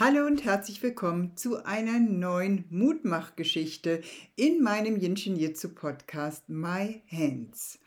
Hallo 0.00 0.26
und 0.26 0.44
herzlich 0.44 0.80
willkommen 0.80 1.36
zu 1.36 1.64
einer 1.64 1.98
neuen 1.98 2.66
Mutmachgeschichte 2.70 4.00
in 4.36 4.62
meinem 4.62 4.96
Jinshin 4.96 5.34
Jitsu 5.34 5.70
Podcast 5.70 6.48
My 6.48 7.02
Hands. 7.10 7.80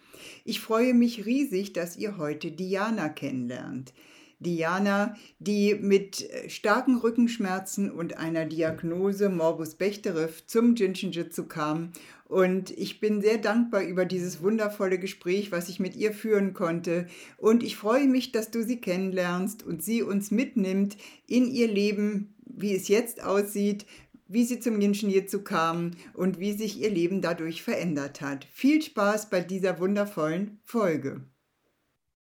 Ich 0.44 0.60
freue 0.60 0.94
mich 0.94 1.26
riesig, 1.26 1.72
dass 1.72 1.96
ihr 1.96 2.18
heute 2.18 2.52
Diana 2.52 3.08
kennenlernt. 3.08 3.94
Diana, 4.42 5.16
die 5.40 5.76
mit 5.76 6.28
starken 6.48 6.98
Rückenschmerzen 6.98 7.92
und 7.92 8.18
einer 8.18 8.46
Diagnose 8.46 9.30
Morbus 9.30 9.76
Bechterew 9.76 10.30
zum 10.46 10.76
Jinshin 10.76 11.12
Jitsu 11.12 11.46
kam 11.46 11.94
und 12.32 12.72
ich 12.72 13.02
bin 13.02 13.20
sehr 13.20 13.38
dankbar 13.38 13.84
über 13.84 14.06
dieses 14.06 14.42
wundervolle 14.42 14.98
Gespräch, 14.98 15.52
was 15.52 15.68
ich 15.68 15.82
mit 15.82 15.98
ihr 15.98 16.14
führen 16.14 16.54
konnte. 16.54 17.08
Und 17.36 17.62
ich 17.62 17.76
freue 17.76 18.08
mich, 18.08 18.32
dass 18.32 18.52
du 18.52 18.64
sie 18.64 18.80
kennenlernst 18.80 19.64
und 19.64 19.84
sie 19.84 20.02
uns 20.02 20.32
mitnimmt 20.32 20.96
in 21.28 21.52
ihr 21.52 21.68
Leben, 21.68 22.34
wie 22.46 22.74
es 22.74 22.88
jetzt 22.88 23.22
aussieht, 23.22 23.86
wie 24.30 24.46
sie 24.46 24.62
zum 24.62 24.80
Jinshin 24.80 25.10
Jitsu 25.10 25.42
kam 25.42 25.92
und 26.14 26.40
wie 26.40 26.54
sich 26.54 26.80
ihr 26.80 26.90
Leben 26.90 27.22
dadurch 27.22 27.64
verändert 27.64 28.22
hat. 28.22 28.46
Viel 28.46 28.82
Spaß 28.82 29.30
bei 29.30 29.42
dieser 29.42 29.82
wundervollen 29.82 30.62
Folge. 30.64 31.26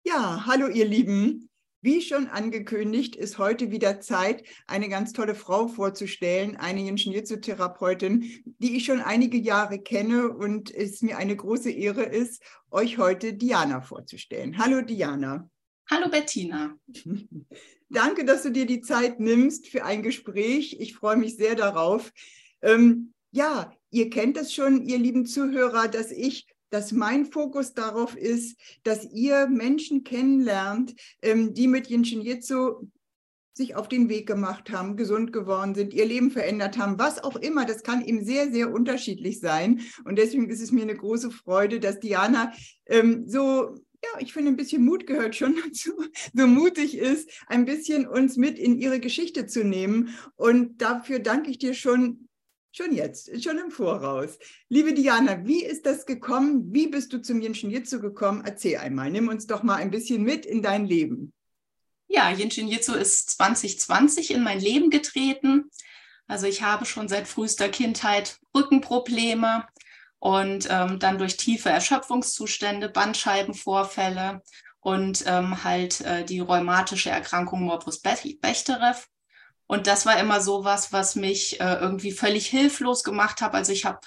Ja, 0.06 0.46
hallo 0.46 0.68
ihr 0.68 0.86
Lieben. 0.86 1.49
Wie 1.82 2.02
schon 2.02 2.28
angekündigt, 2.28 3.16
ist 3.16 3.38
heute 3.38 3.72
wieder 3.72 4.02
Zeit, 4.02 4.44
eine 4.68 4.90
ganz 4.90 5.14
tolle 5.14 5.34
Frau 5.34 5.70
vorzustellen, 5.70 6.58
eine 6.58 6.82
Yin-Shin-Jitsu-Therapeutin, 6.82 8.44
die 8.60 8.76
ich 8.76 8.84
schon 8.84 9.00
einige 9.00 9.38
Jahre 9.38 9.80
kenne 9.80 10.30
und 10.30 10.76
es 10.76 11.02
mir 11.02 11.18
eine 11.18 11.38
große 11.38 11.72
Ehre 11.72 12.04
ist, 12.04 12.44
euch 12.70 12.98
heute 12.98 13.34
Diana 13.34 13.80
vorzustellen. 13.80 14.58
Hallo 14.58 14.82
Diana. 14.82 15.50
Hallo 15.90 16.10
Bettina. 16.10 16.76
Danke, 17.90 18.26
dass 18.26 18.44
du 18.44 18.52
dir 18.52 18.66
die 18.66 18.82
Zeit 18.82 19.22
nimmst 19.22 19.68
für 19.68 19.86
ein 19.86 20.04
Gespräch. 20.04 20.76
Ich 20.82 20.96
freue 20.96 21.16
mich 21.16 21.38
sehr 21.38 21.56
darauf. 21.56 22.12
Ähm, 22.62 23.14
ja, 23.32 23.72
ihr 23.90 24.10
kennt 24.10 24.36
es 24.36 24.54
schon, 24.54 24.84
ihr 24.84 24.98
lieben 24.98 25.26
Zuhörer, 25.26 25.88
dass 25.88 26.12
ich 26.12 26.46
dass 26.70 26.92
mein 26.92 27.26
Fokus 27.26 27.74
darauf 27.74 28.16
ist, 28.16 28.60
dass 28.84 29.06
ihr 29.12 29.48
Menschen 29.48 30.04
kennenlernt, 30.04 30.96
ähm, 31.22 31.54
die 31.54 31.68
mit 31.68 31.88
Jinshin 31.88 32.22
Jitsu 32.22 32.88
sich 33.54 33.76
auf 33.76 33.90
den 33.90 34.08
Weg 34.08 34.26
gemacht 34.26 34.72
haben, 34.72 34.96
gesund 34.96 35.34
geworden 35.34 35.76
sind, 35.76 35.94
ihr 35.94 36.06
Leben 36.06 36.32
verändert 36.32 36.78
haben, 36.78 36.98
was 36.98 37.22
auch 37.22 37.36
immer. 37.36 37.66
Das 37.66 37.84
kann 37.84 38.04
eben 38.04 38.24
sehr, 38.24 38.52
sehr 38.52 38.72
unterschiedlich 38.72 39.40
sein. 39.40 39.82
Und 40.06 40.18
deswegen 40.18 40.50
ist 40.50 40.62
es 40.62 40.72
mir 40.72 40.84
eine 40.84 40.96
große 40.96 41.30
Freude, 41.30 41.80
dass 41.80 42.00
Diana 42.00 42.54
ähm, 42.86 43.26
so 43.28 43.76
ja, 44.02 44.22
ich 44.22 44.32
finde, 44.32 44.52
ein 44.52 44.56
bisschen 44.56 44.86
Mut 44.86 45.06
gehört 45.08 45.36
schon 45.36 45.56
dazu, 45.66 45.92
so 46.34 46.48
mutig 46.48 46.98
ist, 46.98 47.30
ein 47.48 47.66
bisschen 47.66 48.08
uns 48.08 48.38
mit 48.38 48.58
in 48.58 48.78
ihre 48.78 49.02
Geschichte 49.02 49.46
zu 49.46 49.66
nehmen. 49.66 50.16
Und 50.38 50.82
dafür 50.82 51.20
danke 51.20 51.52
ich 51.52 51.58
dir 51.58 51.74
schon 51.74 52.29
Schon 52.80 52.96
jetzt, 52.96 53.44
schon 53.44 53.58
im 53.58 53.72
Voraus. 53.72 54.40
Liebe 54.70 54.94
Diana, 54.94 55.46
wie 55.46 55.66
ist 55.66 55.86
das 55.86 56.06
gekommen? 56.06 56.74
Wie 56.74 56.88
bist 56.88 57.12
du 57.12 57.22
zum 57.22 57.42
Jinshin 57.42 57.72
Jitsu 57.72 58.00
gekommen? 58.00 58.42
Erzähl 58.46 58.78
einmal, 58.78 59.12
nimm 59.12 59.28
uns 59.28 59.48
doch 59.48 59.64
mal 59.64 59.76
ein 59.76 59.92
bisschen 59.92 60.24
mit 60.24 60.46
in 60.46 60.62
dein 60.62 60.86
Leben. 60.86 61.34
Ja, 62.08 62.32
Jinshin 62.32 62.70
Jitsu 62.70 62.94
ist 62.94 63.32
2020 63.32 64.32
in 64.32 64.44
mein 64.44 64.62
Leben 64.62 64.90
getreten. 64.92 65.70
Also 66.26 66.48
ich 66.48 66.62
habe 66.62 66.86
schon 66.86 67.10
seit 67.10 67.28
frühester 67.28 67.68
Kindheit 67.68 68.40
Rückenprobleme 68.56 69.68
und 70.20 70.70
ähm, 70.70 71.00
dann 71.00 71.18
durch 71.18 71.36
tiefe 71.36 71.68
Erschöpfungszustände, 71.68 72.88
Bandscheibenvorfälle 72.88 74.42
und 74.80 75.26
ähm, 75.28 75.66
halt 75.66 76.00
äh, 76.00 76.24
die 76.24 76.40
rheumatische 76.40 77.10
Erkrankung 77.10 77.64
Morbus 77.64 78.00
Bechterew 78.00 78.96
und 79.70 79.86
das 79.86 80.08
war 80.08 80.20
immer 80.20 80.42
so 80.42 80.64
was, 80.64 80.92
was 80.92 81.16
mich 81.16 81.62
äh, 81.62 81.76
irgendwie 81.76 82.12
völlig 82.12 82.48
hilflos 82.48 83.04
gemacht 83.04 83.40
hat. 83.40 83.54
Also 83.54 83.72
ich 83.72 83.86
habe 83.86 84.00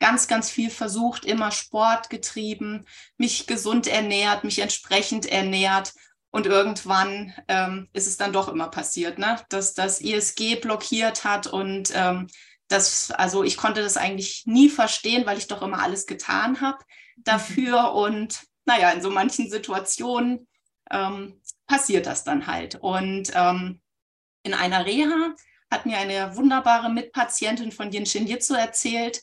ganz, 0.00 0.26
ganz 0.26 0.50
viel 0.50 0.70
versucht, 0.70 1.24
immer 1.24 1.52
Sport 1.52 2.10
getrieben, 2.10 2.84
mich 3.16 3.46
gesund 3.46 3.86
ernährt, 3.86 4.42
mich 4.42 4.58
entsprechend 4.58 5.24
ernährt. 5.26 5.94
Und 6.32 6.46
irgendwann 6.46 7.32
ähm, 7.46 7.88
ist 7.92 8.08
es 8.08 8.16
dann 8.16 8.32
doch 8.32 8.48
immer 8.48 8.66
passiert, 8.66 9.20
ne? 9.20 9.40
dass 9.50 9.74
das 9.74 10.00
ISG 10.00 10.56
blockiert 10.56 11.22
hat 11.22 11.46
und 11.46 11.92
ähm, 11.94 12.26
das, 12.66 13.12
also 13.12 13.44
ich 13.44 13.56
konnte 13.56 13.82
das 13.82 13.96
eigentlich 13.96 14.42
nie 14.46 14.68
verstehen, 14.68 15.26
weil 15.26 15.38
ich 15.38 15.46
doch 15.46 15.62
immer 15.62 15.80
alles 15.80 16.06
getan 16.06 16.60
habe 16.60 16.78
dafür. 17.18 17.82
Mhm. 17.82 17.96
Und 17.98 18.42
naja, 18.64 18.90
in 18.90 19.00
so 19.00 19.10
manchen 19.10 19.48
Situationen 19.48 20.48
ähm, 20.90 21.40
passiert 21.68 22.06
das 22.06 22.24
dann 22.24 22.48
halt. 22.48 22.74
Und 22.74 23.30
ähm, 23.32 23.80
in 24.44 24.54
einer 24.54 24.86
Reha 24.86 25.34
hat 25.70 25.86
mir 25.86 25.98
eine 25.98 26.36
wunderbare 26.36 26.90
Mitpatientin 26.90 27.72
von 27.72 27.90
Jinshin 27.90 28.26
Jitsu 28.26 28.54
erzählt. 28.54 29.22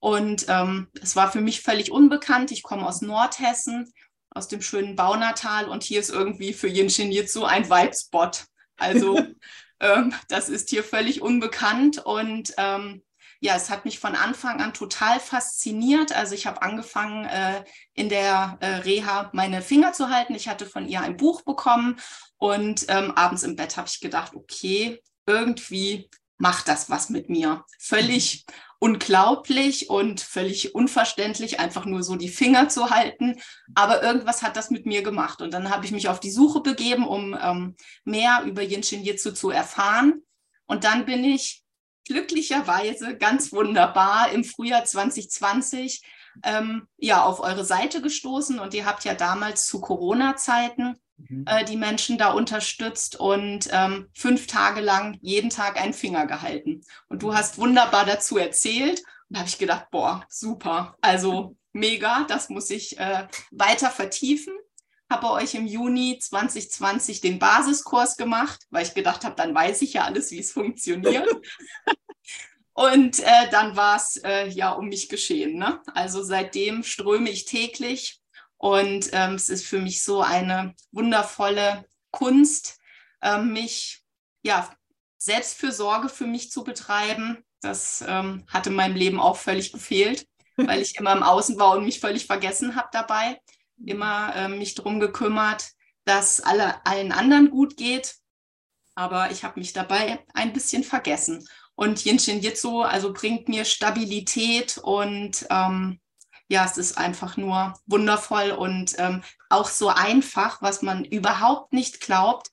Und 0.00 0.46
ähm, 0.48 0.88
es 1.00 1.14
war 1.14 1.30
für 1.30 1.40
mich 1.40 1.60
völlig 1.60 1.92
unbekannt. 1.92 2.50
Ich 2.50 2.64
komme 2.64 2.86
aus 2.86 3.02
Nordhessen, 3.02 3.92
aus 4.30 4.48
dem 4.48 4.60
schönen 4.60 4.96
Baunatal. 4.96 5.68
Und 5.68 5.84
hier 5.84 6.00
ist 6.00 6.10
irgendwie 6.10 6.52
für 6.52 6.66
Jinshin 6.66 7.12
Jitsu 7.12 7.44
ein 7.44 7.70
Vibespot. 7.70 8.46
Also 8.76 9.18
ähm, 9.80 10.14
das 10.28 10.48
ist 10.48 10.70
hier 10.70 10.82
völlig 10.82 11.22
unbekannt. 11.22 11.98
Und 11.98 12.52
ähm, 12.56 13.02
ja, 13.42 13.56
es 13.56 13.70
hat 13.70 13.84
mich 13.84 13.98
von 13.98 14.14
Anfang 14.14 14.60
an 14.60 14.72
total 14.72 15.18
fasziniert. 15.18 16.12
Also 16.12 16.32
ich 16.36 16.46
habe 16.46 16.62
angefangen, 16.62 17.24
äh, 17.24 17.64
in 17.92 18.08
der 18.08 18.56
äh, 18.60 18.66
Reha 18.76 19.30
meine 19.32 19.62
Finger 19.62 19.92
zu 19.92 20.10
halten. 20.10 20.36
Ich 20.36 20.48
hatte 20.48 20.64
von 20.64 20.86
ihr 20.86 21.00
ein 21.00 21.16
Buch 21.16 21.42
bekommen 21.42 21.98
und 22.36 22.84
ähm, 22.86 23.10
abends 23.10 23.42
im 23.42 23.56
Bett 23.56 23.76
habe 23.76 23.88
ich 23.88 23.98
gedacht, 23.98 24.36
okay, 24.36 25.02
irgendwie 25.26 26.08
macht 26.38 26.68
das 26.68 26.88
was 26.88 27.10
mit 27.10 27.30
mir. 27.30 27.64
Völlig 27.80 28.46
unglaublich 28.78 29.90
und 29.90 30.20
völlig 30.20 30.76
unverständlich, 30.76 31.58
einfach 31.58 31.84
nur 31.84 32.04
so 32.04 32.14
die 32.14 32.28
Finger 32.28 32.68
zu 32.68 32.90
halten. 32.90 33.40
Aber 33.74 34.04
irgendwas 34.04 34.42
hat 34.42 34.56
das 34.56 34.70
mit 34.70 34.86
mir 34.86 35.02
gemacht. 35.02 35.42
Und 35.42 35.52
dann 35.52 35.68
habe 35.68 35.84
ich 35.84 35.90
mich 35.90 36.08
auf 36.08 36.20
die 36.20 36.30
Suche 36.30 36.60
begeben, 36.60 37.08
um 37.08 37.36
ähm, 37.42 37.76
mehr 38.04 38.44
über 38.46 38.62
Yinshin 38.62 39.02
Jitsu 39.02 39.32
zu 39.32 39.50
erfahren. 39.50 40.22
Und 40.66 40.84
dann 40.84 41.06
bin 41.06 41.24
ich 41.24 41.61
glücklicherweise 42.06 43.16
ganz 43.16 43.52
wunderbar 43.52 44.30
im 44.32 44.44
Frühjahr 44.44 44.84
2020 44.84 46.02
ähm, 46.44 46.88
ja 46.96 47.22
auf 47.22 47.40
eure 47.40 47.64
Seite 47.64 48.00
gestoßen. 48.00 48.58
Und 48.58 48.74
ihr 48.74 48.86
habt 48.86 49.04
ja 49.04 49.14
damals 49.14 49.66
zu 49.66 49.80
Corona-Zeiten 49.80 50.96
mhm. 51.16 51.44
äh, 51.46 51.64
die 51.64 51.76
Menschen 51.76 52.18
da 52.18 52.32
unterstützt 52.32 53.18
und 53.18 53.68
ähm, 53.72 54.08
fünf 54.14 54.46
Tage 54.46 54.80
lang 54.80 55.18
jeden 55.20 55.50
Tag 55.50 55.80
einen 55.80 55.94
Finger 55.94 56.26
gehalten. 56.26 56.82
Und 57.08 57.22
du 57.22 57.34
hast 57.34 57.58
wunderbar 57.58 58.04
dazu 58.04 58.38
erzählt. 58.38 59.00
Und 59.00 59.36
da 59.36 59.40
habe 59.40 59.48
ich 59.48 59.58
gedacht, 59.58 59.86
boah, 59.90 60.24
super, 60.28 60.96
also 61.00 61.56
mega, 61.72 62.24
das 62.28 62.48
muss 62.48 62.70
ich 62.70 62.98
äh, 62.98 63.26
weiter 63.50 63.90
vertiefen 63.90 64.54
habe 65.12 65.28
bei 65.28 65.30
euch 65.30 65.54
im 65.54 65.66
Juni 65.66 66.18
2020 66.18 67.20
den 67.20 67.38
Basiskurs 67.38 68.16
gemacht, 68.16 68.66
weil 68.70 68.84
ich 68.84 68.94
gedacht 68.94 69.24
habe, 69.24 69.36
dann 69.36 69.54
weiß 69.54 69.82
ich 69.82 69.92
ja 69.92 70.04
alles, 70.04 70.32
wie 70.32 70.40
es 70.40 70.52
funktioniert. 70.52 71.28
Und 72.74 73.20
äh, 73.20 73.50
dann 73.50 73.76
war 73.76 73.96
es 73.96 74.16
äh, 74.24 74.48
ja 74.48 74.72
um 74.72 74.88
mich 74.88 75.08
geschehen. 75.10 75.58
Ne? 75.58 75.80
Also 75.94 76.22
seitdem 76.22 76.82
ströme 76.82 77.28
ich 77.28 77.44
täglich 77.44 78.22
und 78.56 79.10
ähm, 79.12 79.34
es 79.34 79.50
ist 79.50 79.66
für 79.66 79.78
mich 79.78 80.02
so 80.02 80.22
eine 80.22 80.74
wundervolle 80.90 81.84
Kunst, 82.10 82.78
äh, 83.20 83.38
mich 83.38 84.02
ja 84.42 84.74
Selbstfürsorge 85.18 86.08
für 86.08 86.26
mich 86.26 86.50
zu 86.50 86.64
betreiben. 86.64 87.44
Das 87.60 88.02
ähm, 88.08 88.46
hatte 88.48 88.70
meinem 88.70 88.96
Leben 88.96 89.20
auch 89.20 89.36
völlig 89.36 89.72
gefehlt, 89.72 90.26
weil 90.56 90.80
ich 90.80 90.96
immer 90.96 91.12
im 91.12 91.22
Außen 91.22 91.58
war 91.58 91.76
und 91.76 91.84
mich 91.84 92.00
völlig 92.00 92.24
vergessen 92.24 92.74
habe 92.74 92.88
dabei 92.90 93.38
immer 93.86 94.34
äh, 94.34 94.48
mich 94.48 94.74
darum 94.74 95.00
gekümmert, 95.00 95.72
dass 96.04 96.40
alle, 96.40 96.84
allen 96.86 97.12
anderen 97.12 97.50
gut 97.50 97.76
geht. 97.76 98.16
Aber 98.94 99.30
ich 99.30 99.44
habe 99.44 99.60
mich 99.60 99.72
dabei 99.72 100.24
ein 100.34 100.52
bisschen 100.52 100.84
vergessen. 100.84 101.46
Und 101.74 102.04
Yinshin 102.04 102.40
Jitsu 102.40 102.82
also 102.82 103.12
bringt 103.12 103.48
mir 103.48 103.64
Stabilität 103.64 104.78
und 104.78 105.46
ähm, 105.50 105.98
ja, 106.48 106.66
es 106.66 106.76
ist 106.76 106.98
einfach 106.98 107.38
nur 107.38 107.74
wundervoll 107.86 108.50
und 108.50 108.94
ähm, 108.98 109.22
auch 109.48 109.68
so 109.68 109.88
einfach, 109.88 110.60
was 110.60 110.82
man 110.82 111.04
überhaupt 111.04 111.72
nicht 111.72 112.00
glaubt. 112.00 112.50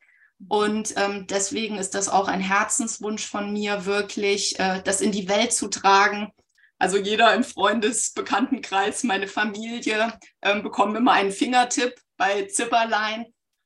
Und 0.47 0.93
ähm, 0.95 1.27
deswegen 1.27 1.77
ist 1.77 1.95
das 1.95 2.07
auch 2.07 2.29
ein 2.29 2.39
Herzenswunsch 2.39 3.27
von 3.27 3.51
mir, 3.51 3.85
wirklich 3.85 4.57
äh, 4.57 4.81
das 4.83 5.01
in 5.01 5.11
die 5.11 5.27
Welt 5.27 5.51
zu 5.51 5.67
tragen. 5.67 6.31
Also 6.79 6.97
jeder 6.97 7.33
im 7.35 7.43
Freundesbekanntenkreis, 7.43 9.03
meine 9.03 9.27
Familie, 9.27 10.17
ähm, 10.41 10.63
bekommt 10.63 10.95
immer 10.95 11.11
einen 11.11 11.31
Fingertipp 11.31 11.95
bei 12.17 12.45
Zipperlein. 12.45 13.25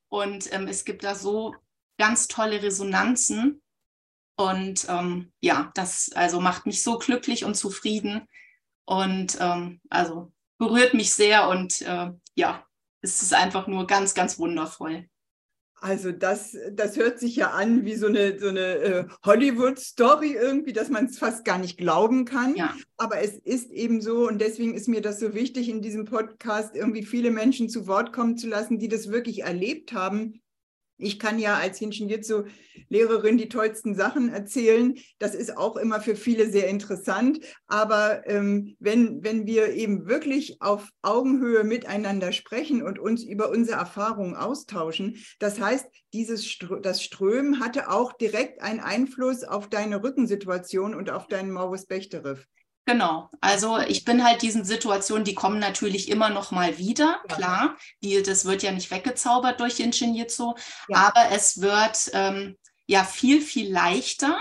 Und 0.09 0.51
ähm, 0.51 0.67
es 0.67 0.83
gibt 0.83 1.03
da 1.03 1.15
so 1.15 1.55
ganz 1.97 2.27
tolle 2.27 2.61
Resonanzen. 2.61 3.61
Und 4.35 4.87
ähm, 4.89 5.31
ja, 5.41 5.71
das 5.75 6.11
also 6.15 6.41
macht 6.41 6.65
mich 6.65 6.81
so 6.81 6.97
glücklich 6.97 7.45
und 7.45 7.55
zufrieden. 7.55 8.27
Und 8.85 9.37
ähm, 9.39 9.79
also 9.89 10.33
berührt 10.57 10.93
mich 10.93 11.13
sehr 11.13 11.47
und 11.49 11.81
äh, 11.81 12.11
ja, 12.35 12.65
es 13.01 13.21
ist 13.21 13.33
einfach 13.33 13.67
nur 13.67 13.85
ganz, 13.85 14.13
ganz 14.13 14.39
wundervoll. 14.39 15.09
Also 15.83 16.13
das, 16.13 16.55
das 16.71 16.95
hört 16.95 17.19
sich 17.19 17.35
ja 17.35 17.49
an 17.49 17.83
wie 17.83 17.95
so 17.95 18.07
eine, 18.07 18.39
so 18.39 18.47
eine 18.47 18.59
äh, 18.59 19.05
Hollywood-Story 19.25 20.31
irgendwie, 20.31 20.71
dass 20.71 20.87
man 20.87 21.07
es 21.07 21.19
fast 21.19 21.43
gar 21.43 21.57
nicht 21.57 21.77
glauben 21.77 22.23
kann. 22.23 22.55
Ja. 22.55 22.73
Aber 22.95 23.19
es 23.19 23.37
ist 23.39 23.69
eben 23.69 23.99
so 23.99 24.25
und 24.29 24.39
deswegen 24.39 24.75
ist 24.75 24.87
mir 24.87 25.01
das 25.01 25.19
so 25.19 25.33
wichtig, 25.33 25.67
in 25.67 25.81
diesem 25.81 26.05
Podcast 26.05 26.77
irgendwie 26.77 27.03
viele 27.03 27.31
Menschen 27.31 27.67
zu 27.67 27.85
Wort 27.85 28.13
kommen 28.13 28.37
zu 28.37 28.47
lassen, 28.47 28.79
die 28.79 28.87
das 28.87 29.11
wirklich 29.11 29.43
erlebt 29.43 29.91
haben 29.91 30.39
ich 30.97 31.19
kann 31.19 31.39
ja 31.39 31.55
als 31.55 31.79
Hinshin 31.79 32.09
Jitsu 32.09 32.43
Lehrerin 32.89 33.37
die 33.37 33.49
tollsten 33.49 33.95
Sachen 33.95 34.29
erzählen. 34.29 34.95
Das 35.19 35.35
ist 35.35 35.57
auch 35.57 35.75
immer 35.77 36.01
für 36.01 36.15
viele 36.15 36.49
sehr 36.49 36.67
interessant. 36.67 37.39
Aber 37.67 38.27
ähm, 38.27 38.75
wenn, 38.79 39.23
wenn 39.23 39.45
wir 39.45 39.73
eben 39.73 40.07
wirklich 40.07 40.61
auf 40.61 40.89
Augenhöhe 41.01 41.63
miteinander 41.63 42.31
sprechen 42.31 42.83
und 42.83 42.99
uns 42.99 43.23
über 43.23 43.49
unsere 43.49 43.79
Erfahrungen 43.79 44.35
austauschen, 44.35 45.17
das 45.39 45.59
heißt, 45.59 45.85
dieses 46.13 46.57
das 46.81 47.01
Strömen 47.01 47.59
hatte 47.59 47.89
auch 47.89 48.13
direkt 48.13 48.61
einen 48.61 48.79
Einfluss 48.79 49.43
auf 49.43 49.69
deine 49.69 50.03
Rückensituation 50.03 50.93
und 50.93 51.09
auf 51.09 51.27
deinen 51.27 51.51
Maurus 51.51 51.85
Bechterew. 51.85 52.37
Genau, 52.85 53.29
also 53.39 53.79
ich 53.79 54.03
bin 54.03 54.25
halt 54.25 54.41
diesen 54.41 54.65
Situationen, 54.65 55.23
die 55.23 55.35
kommen 55.35 55.59
natürlich 55.59 56.09
immer 56.09 56.29
noch 56.29 56.51
mal 56.51 56.77
wieder, 56.77 57.21
ja. 57.29 57.35
klar. 57.35 57.77
Die, 58.01 58.21
das 58.21 58.43
wird 58.43 58.61
ja 58.61 58.71
nicht 58.71 58.91
weggezaubert 58.91 59.61
durch 59.61 59.75
Shinjitsu, 59.75 60.53
ja. 60.89 60.97
aber 60.97 61.31
es 61.31 61.61
wird 61.61 62.11
ähm, 62.13 62.57
ja 62.85 63.05
viel, 63.05 63.41
viel 63.41 63.71
leichter. 63.71 64.37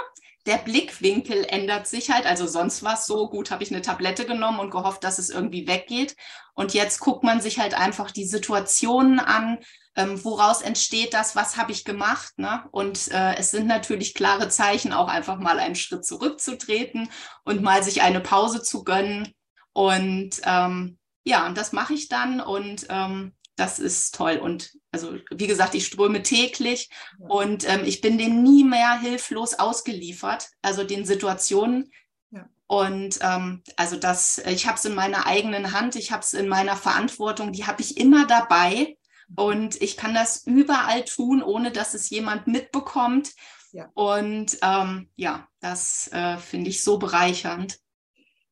Der 0.46 0.58
Blickwinkel 0.58 1.44
ändert 1.44 1.86
sich 1.86 2.10
halt. 2.10 2.26
Also 2.26 2.46
sonst 2.46 2.82
war 2.82 2.94
es 2.94 3.06
so, 3.06 3.28
gut, 3.28 3.50
habe 3.50 3.62
ich 3.62 3.70
eine 3.70 3.82
Tablette 3.82 4.26
genommen 4.26 4.58
und 4.58 4.70
gehofft, 4.70 5.04
dass 5.04 5.18
es 5.18 5.30
irgendwie 5.30 5.66
weggeht. 5.66 6.16
Und 6.54 6.74
jetzt 6.74 7.00
guckt 7.00 7.22
man 7.22 7.40
sich 7.40 7.58
halt 7.58 7.74
einfach 7.74 8.10
die 8.10 8.26
Situationen 8.26 9.20
an, 9.20 9.58
ähm, 9.94 10.22
woraus 10.24 10.62
entsteht 10.62 11.14
das, 11.14 11.36
was 11.36 11.56
habe 11.56 11.72
ich 11.72 11.84
gemacht. 11.84 12.38
Ne? 12.38 12.64
Und 12.70 13.08
äh, 13.12 13.36
es 13.36 13.50
sind 13.50 13.66
natürlich 13.66 14.14
klare 14.14 14.48
Zeichen, 14.48 14.92
auch 14.92 15.08
einfach 15.08 15.38
mal 15.38 15.58
einen 15.58 15.74
Schritt 15.74 16.04
zurückzutreten 16.04 17.10
und 17.44 17.62
mal 17.62 17.82
sich 17.82 18.02
eine 18.02 18.20
Pause 18.20 18.62
zu 18.62 18.84
gönnen. 18.84 19.32
Und 19.72 20.40
ähm, 20.44 20.98
ja, 21.24 21.46
und 21.46 21.56
das 21.56 21.72
mache 21.72 21.94
ich 21.94 22.08
dann 22.08 22.40
und 22.40 22.86
ähm, 22.88 23.34
das 23.56 23.78
ist 23.78 24.14
toll. 24.14 24.38
Und 24.38 24.72
also, 24.90 25.16
wie 25.30 25.46
gesagt, 25.46 25.74
ich 25.74 25.86
ströme 25.86 26.22
täglich 26.22 26.90
und 27.18 27.68
ähm, 27.68 27.84
ich 27.84 28.00
bin 28.00 28.18
denen 28.18 28.42
nie 28.42 28.64
mehr 28.64 28.98
hilflos 28.98 29.54
ausgeliefert, 29.54 30.48
also 30.62 30.84
den 30.84 31.04
Situationen. 31.04 31.90
Ja. 32.30 32.48
Und 32.66 33.18
ähm, 33.20 33.62
also 33.76 33.96
das, 33.96 34.38
ich 34.38 34.66
habe 34.66 34.76
es 34.76 34.84
in 34.84 34.94
meiner 34.94 35.26
eigenen 35.26 35.72
Hand, 35.72 35.96
ich 35.96 36.12
habe 36.12 36.22
es 36.22 36.32
in 36.32 36.48
meiner 36.48 36.76
Verantwortung, 36.76 37.52
die 37.52 37.66
habe 37.66 37.82
ich 37.82 37.96
immer 37.96 38.26
dabei. 38.26 38.96
Und 39.34 39.80
ich 39.80 39.96
kann 39.96 40.12
das 40.12 40.46
überall 40.46 41.04
tun, 41.04 41.42
ohne 41.42 41.70
dass 41.70 41.94
es 41.94 42.10
jemand 42.10 42.46
mitbekommt. 42.46 43.32
Ja. 43.72 43.88
Und 43.94 44.58
ähm, 44.62 45.08
ja, 45.16 45.48
das 45.60 46.08
äh, 46.12 46.36
finde 46.36 46.68
ich 46.68 46.82
so 46.82 46.98
bereichernd. 46.98 47.78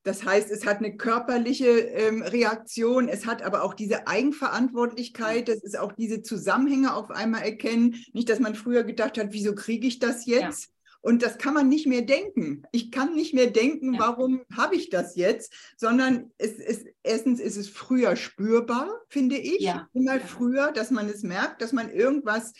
Das 0.02 0.24
heißt, 0.24 0.50
es 0.50 0.64
hat 0.64 0.78
eine 0.78 0.96
körperliche 0.96 1.68
ähm, 1.68 2.22
Reaktion, 2.22 3.08
es 3.08 3.26
hat 3.26 3.42
aber 3.42 3.62
auch 3.62 3.74
diese 3.74 4.06
Eigenverantwortlichkeit, 4.06 5.48
das 5.48 5.62
ist 5.62 5.78
auch 5.78 5.92
diese 5.92 6.22
Zusammenhänge 6.22 6.94
auf 6.94 7.10
einmal 7.10 7.42
erkennen. 7.42 7.96
Nicht, 8.12 8.28
dass 8.30 8.40
man 8.40 8.54
früher 8.54 8.82
gedacht 8.82 9.18
hat, 9.18 9.28
wieso 9.32 9.54
kriege 9.54 9.86
ich 9.86 9.98
das 9.98 10.24
jetzt? 10.24 10.64
Ja. 10.64 10.70
Und 11.02 11.22
das 11.22 11.38
kann 11.38 11.54
man 11.54 11.68
nicht 11.68 11.86
mehr 11.86 12.02
denken. 12.02 12.62
Ich 12.72 12.90
kann 12.90 13.14
nicht 13.14 13.32
mehr 13.32 13.50
denken, 13.50 13.94
ja. 13.94 14.00
warum 14.00 14.42
habe 14.54 14.76
ich 14.76 14.90
das 14.90 15.16
jetzt, 15.16 15.52
sondern 15.76 16.30
es 16.36 16.52
ist, 16.52 16.86
erstens 17.02 17.40
ist 17.40 17.56
es 17.56 17.68
früher 17.68 18.16
spürbar, 18.16 18.88
finde 19.08 19.36
ich, 19.36 19.60
ja. 19.60 19.88
immer 19.94 20.16
ja. 20.16 20.26
früher, 20.26 20.72
dass 20.72 20.90
man 20.90 21.08
es 21.08 21.22
merkt, 21.22 21.62
dass 21.62 21.72
man 21.72 21.90
irgendwas 21.90 22.52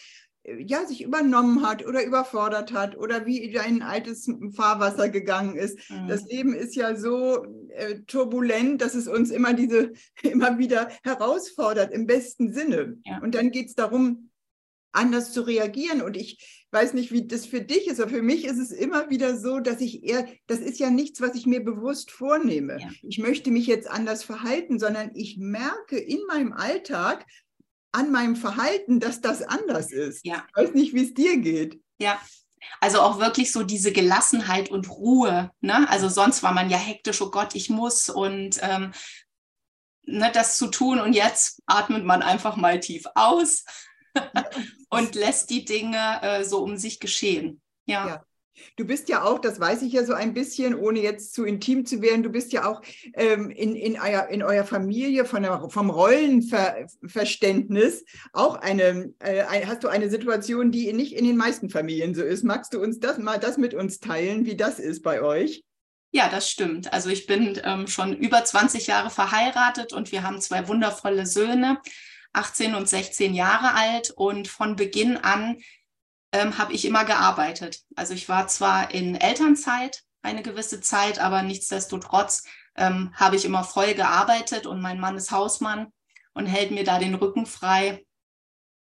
ja, 0.45 0.87
sich 0.87 1.03
übernommen 1.03 1.67
hat 1.67 1.87
oder 1.87 2.05
überfordert 2.05 2.73
hat 2.73 2.97
oder 2.97 3.27
wie 3.27 3.39
in 3.39 3.59
ein 3.59 3.83
altes 3.83 4.29
Fahrwasser 4.55 5.09
gegangen 5.09 5.57
ist. 5.57 5.91
Mhm. 5.91 6.09
Das 6.09 6.25
Leben 6.25 6.55
ist 6.55 6.75
ja 6.75 6.97
so 6.97 7.45
äh, 7.69 8.01
turbulent, 8.07 8.81
dass 8.81 8.95
es 8.95 9.07
uns 9.07 9.31
immer 9.31 9.53
diese, 9.53 9.93
immer 10.23 10.59
wieder 10.59 10.91
herausfordert 11.05 11.93
im 11.93 12.07
besten 12.07 12.53
Sinne. 12.53 12.99
Ja. 13.05 13.19
Und 13.23 13.35
dann 13.35 13.51
geht 13.51 13.69
es 13.69 13.75
darum, 13.75 14.31
anders 14.93 15.33
zu 15.33 15.43
reagieren. 15.43 16.03
Und 16.03 16.17
ich 16.17 16.67
weiß 16.73 16.95
nicht, 16.95 17.13
wie 17.13 17.27
das 17.27 17.47
für 17.47 17.61
dich 17.61 17.87
ist, 17.87 18.01
aber 18.01 18.11
für 18.11 18.23
mich 18.23 18.45
ist 18.45 18.59
es 18.59 18.73
immer 18.73 19.11
wieder 19.11 19.37
so, 19.37 19.61
dass 19.61 19.81
ich 19.81 20.05
eher, 20.05 20.27
das 20.47 20.59
ist 20.59 20.81
ja 20.81 20.91
nichts, 20.91 21.21
was 21.21 21.35
ich 21.35 21.47
mir 21.47 21.63
bewusst 21.63 22.11
vornehme. 22.11 22.79
Ja. 22.81 22.89
Ich 23.03 23.19
möchte 23.19 23.51
mich 23.51 23.67
jetzt 23.67 23.89
anders 23.89 24.25
verhalten, 24.25 24.79
sondern 24.79 25.11
ich 25.15 25.37
merke 25.39 25.99
in 25.99 26.21
meinem 26.29 26.53
Alltag, 26.53 27.27
an 27.93 28.11
meinem 28.13 28.37
Verhalten, 28.37 29.01
dass 29.01 29.21
das 29.21 29.43
anders 29.43 29.91
ist. 29.91 30.25
Ja. 30.25 30.45
Ich 30.49 30.63
weiß 30.63 30.75
nicht, 30.75 30.95
wie 30.95 31.05
es 31.05 31.15
dir 31.15 31.39
geht. 31.39 31.81
Ja, 31.99 32.21
also 32.81 33.01
auch 33.01 33.19
wirklich 33.19 33.53
so 33.53 33.63
diese 33.63 33.93
Gelassenheit 33.93 34.71
und 34.71 34.89
Ruhe. 34.91 35.51
Ne? 35.61 35.89
Also 35.89 36.09
sonst 36.09 36.43
war 36.43 36.53
man 36.53 36.71
ja 36.71 36.77
hektisch, 36.77 37.21
oh 37.21 37.31
Gott, 37.31 37.55
ich 37.55 37.71
muss 37.71 38.09
und 38.09 38.59
ähm, 38.63 38.93
ne, 40.03 40.31
das 40.33 40.57
zu 40.57 40.69
tun. 40.69 41.01
Und 41.01 41.13
jetzt 41.13 41.63
atmet 41.67 42.05
man 42.05 42.23
einfach 42.23 42.57
mal 42.57 42.81
tief 42.81 43.07
aus 43.15 43.65
und 44.91 45.15
lässt 45.15 45.51
die 45.51 45.65
Dinge 45.65 46.21
äh, 46.23 46.45
so 46.45 46.63
um 46.63 46.77
sich 46.77 47.01
geschehen. 47.01 47.61
ja. 47.87 48.07
ja. 48.07 48.25
Du 48.77 48.85
bist 48.85 49.09
ja 49.09 49.25
auch, 49.25 49.39
das 49.39 49.61
weiß 49.61 49.83
ich 49.83 49.93
ja 49.93 50.05
so 50.05 50.15
ein 50.15 50.35
bisschen, 50.35 50.75
ohne 50.75 51.01
jetzt 51.01 51.35
zu 51.35 51.45
intim 51.45 51.87
zu 51.87 52.03
werden, 52.03 52.23
du 52.23 52.31
bist 52.31 52.53
ja 52.53 52.71
auch 52.71 52.83
ähm, 53.15 53.51
in, 53.51 53.75
in, 53.75 53.99
euer, 54.01 54.29
in 54.29 54.43
eurer 54.43 54.65
Familie 54.65 55.25
von 55.25 55.43
der, 55.43 55.69
vom 55.71 55.91
Rollenverständnis 55.91 58.05
auch 58.33 58.57
eine, 58.57 59.13
äh, 59.21 59.45
hast 59.67 59.85
du 59.85 59.89
eine 59.89 60.11
Situation, 60.11 60.71
die 60.71 60.93
nicht 60.93 61.15
in 61.15 61.25
den 61.25 61.37
meisten 61.37 61.71
Familien 61.71 62.15
so 62.15 62.23
ist. 62.23 62.45
Magst 62.45 62.75
du 62.75 62.81
uns 62.81 63.01
das 63.01 63.19
mal 63.19 63.39
das 63.39 63.59
mit 63.59 63.75
uns 63.75 64.01
teilen, 64.01 64.47
wie 64.47 64.57
das 64.57 64.79
ist 64.79 65.03
bei 65.03 65.23
euch? 65.23 65.65
Ja, 66.13 66.29
das 66.29 66.51
stimmt. 66.51 66.93
Also 66.93 67.09
ich 67.09 67.27
bin 67.27 67.61
ähm, 67.65 67.87
schon 67.87 68.17
über 68.17 68.45
20 68.45 68.89
Jahre 68.89 69.11
verheiratet 69.11 69.93
und 69.93 70.11
wir 70.11 70.25
haben 70.25 70.41
zwei 70.41 70.67
wundervolle 70.67 71.27
Söhne. 71.27 71.79
18 72.33 72.75
und 72.75 72.89
16 72.89 73.35
Jahre 73.35 73.75
alt 73.75 74.11
und 74.11 74.49
von 74.49 74.77
Beginn 74.77 75.17
an 75.17 75.59
ähm, 76.33 76.59
habe 76.59 76.73
ich 76.73 76.85
immer 76.85 77.05
gearbeitet. 77.05 77.81
Also 77.97 78.15
ich 78.15 78.29
war 78.29 78.47
zwar 78.49 78.93
in 78.93 79.15
Elternzeit 79.15 80.03
eine 80.23 80.43
gewisse 80.43 80.81
Zeit, 80.81 81.19
aber 81.19 81.43
nichtsdestotrotz 81.43 82.45
ähm, 82.77 83.13
habe 83.15 83.37
ich 83.37 83.45
immer 83.45 83.65
voll 83.65 83.95
gearbeitet 83.95 84.67
und 84.67 84.81
mein 84.81 85.01
Mann 85.01 85.17
ist 85.17 85.31
Hausmann 85.31 85.93
und 86.35 86.47
hält 86.47 86.71
mir 86.71 86.85
da 86.85 86.99
den 86.99 87.15
Rücken 87.15 87.47
frei. 87.47 88.05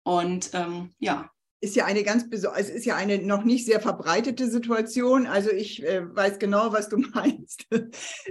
Und 0.04 0.52
ähm, 0.54 0.96
ja, 1.00 1.30
ist 1.60 1.76
ja 1.76 1.86
eine 1.86 2.04
ganz 2.04 2.26
es 2.32 2.70
ist 2.70 2.86
ja 2.86 2.96
eine 2.96 3.18
noch 3.18 3.44
nicht 3.44 3.66
sehr 3.66 3.80
verbreitete 3.80 4.48
Situation. 4.48 5.26
Also 5.26 5.50
ich 5.50 5.84
äh, 5.84 6.04
weiß 6.04 6.38
genau, 6.38 6.72
was 6.72 6.88
du 6.90 6.98
meinst. 7.14 7.66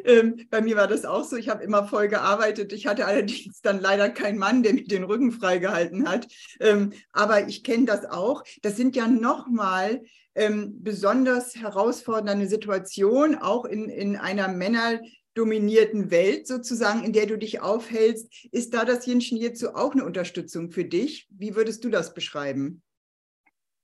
ähm, 0.05 0.47
bei 0.51 0.61
mir 0.61 0.77
war 0.77 0.87
das 0.87 1.05
auch 1.05 1.25
so. 1.25 1.37
Ich 1.37 1.49
habe 1.49 1.65
immer 1.65 1.89
voll 1.89 2.09
gearbeitet. 2.09 2.73
Ich 2.73 2.87
hatte 2.87 3.07
allerdings 3.07 3.61
dann 3.63 3.81
leider 3.81 4.11
keinen 4.11 4.39
Mann, 4.39 4.63
der 4.63 4.75
mir 4.75 4.85
den 4.85 5.05
Rücken 5.05 5.33
freigehalten 5.33 6.09
hat. 6.09 6.29
Ähm, 6.61 6.93
aber 7.13 7.49
ich 7.49 7.65
kenne 7.65 7.87
das 7.87 8.05
auch. 8.05 8.45
Das 8.63 8.77
sind 8.77 8.95
ja 8.95 9.09
nochmal 9.09 10.03
ähm, 10.37 10.83
besonders 10.83 11.57
herausfordernde 11.57 12.47
Situationen, 12.47 13.37
auch 13.37 13.65
in, 13.65 13.89
in 13.89 14.17
einer 14.17 14.49
Männer 14.49 15.01
dominierten 15.35 16.11
Welt 16.11 16.47
sozusagen, 16.47 17.05
in 17.05 17.13
der 17.13 17.27
du 17.27 17.37
dich 17.37 17.61
aufhältst. 17.61 18.29
Ist 18.53 18.73
da 18.73 18.85
das 18.85 19.05
Jinschen 19.05 19.37
hierzu 19.37 19.75
auch 19.75 19.93
eine 19.93 20.05
Unterstützung 20.05 20.71
für 20.71 20.85
dich? 20.85 21.27
Wie 21.31 21.57
würdest 21.57 21.85
du 21.85 21.91
das 21.91 22.15
beschreiben? 22.15 22.83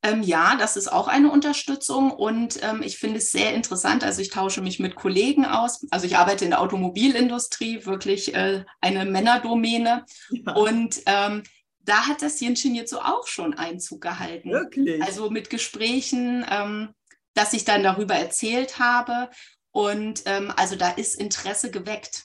Ähm, 0.03 0.23
ja, 0.23 0.57
das 0.57 0.77
ist 0.77 0.93
auch 0.93 1.07
eine 1.07 1.31
Unterstützung 1.31 2.11
und 2.11 2.61
ähm, 2.63 2.83
ich 2.83 2.99
finde 2.99 3.19
es 3.19 3.31
sehr 3.31 3.55
interessant. 3.55 4.03
Also 4.03 4.21
ich 4.21 4.31
tausche 4.31 4.61
mich 4.61 4.81
mit 4.81 4.97
Kollegen 4.97 5.45
aus. 5.45 5.87
Also 5.91 6.07
ich 6.07 6.17
arbeite 6.17 6.45
in 6.45 6.51
der 6.51 6.61
Automobilindustrie, 6.61 7.87
wirklich 7.87 8.35
äh, 8.35 8.65
eine 8.81 9.05
Männerdomäne. 9.05 10.05
Ja. 10.31 10.53
Und 10.55 11.03
ähm, 11.07 11.45
da 11.85 12.07
hat 12.09 12.23
das 12.23 12.41
Jinshin 12.41 12.75
jetzt 12.75 12.91
so 12.91 13.01
auch 13.01 13.27
schon 13.29 13.55
Einzug 13.55 14.01
gehalten. 14.01 14.51
Wirklich? 14.51 15.03
Also 15.03 15.31
mit 15.31 15.51
Gesprächen, 15.51 16.45
ähm, 16.51 16.95
dass 17.35 17.53
ich 17.53 17.65
dann 17.65 17.85
darüber 17.85 18.15
erzählt 18.15 18.81
habe. 18.81 19.31
Und 19.71 20.23
ähm, 20.27 20.53
also 20.57 20.75
da 20.75 20.91
ist 20.91 21.15
Interesse 21.15 21.71
geweckt. 21.71 22.25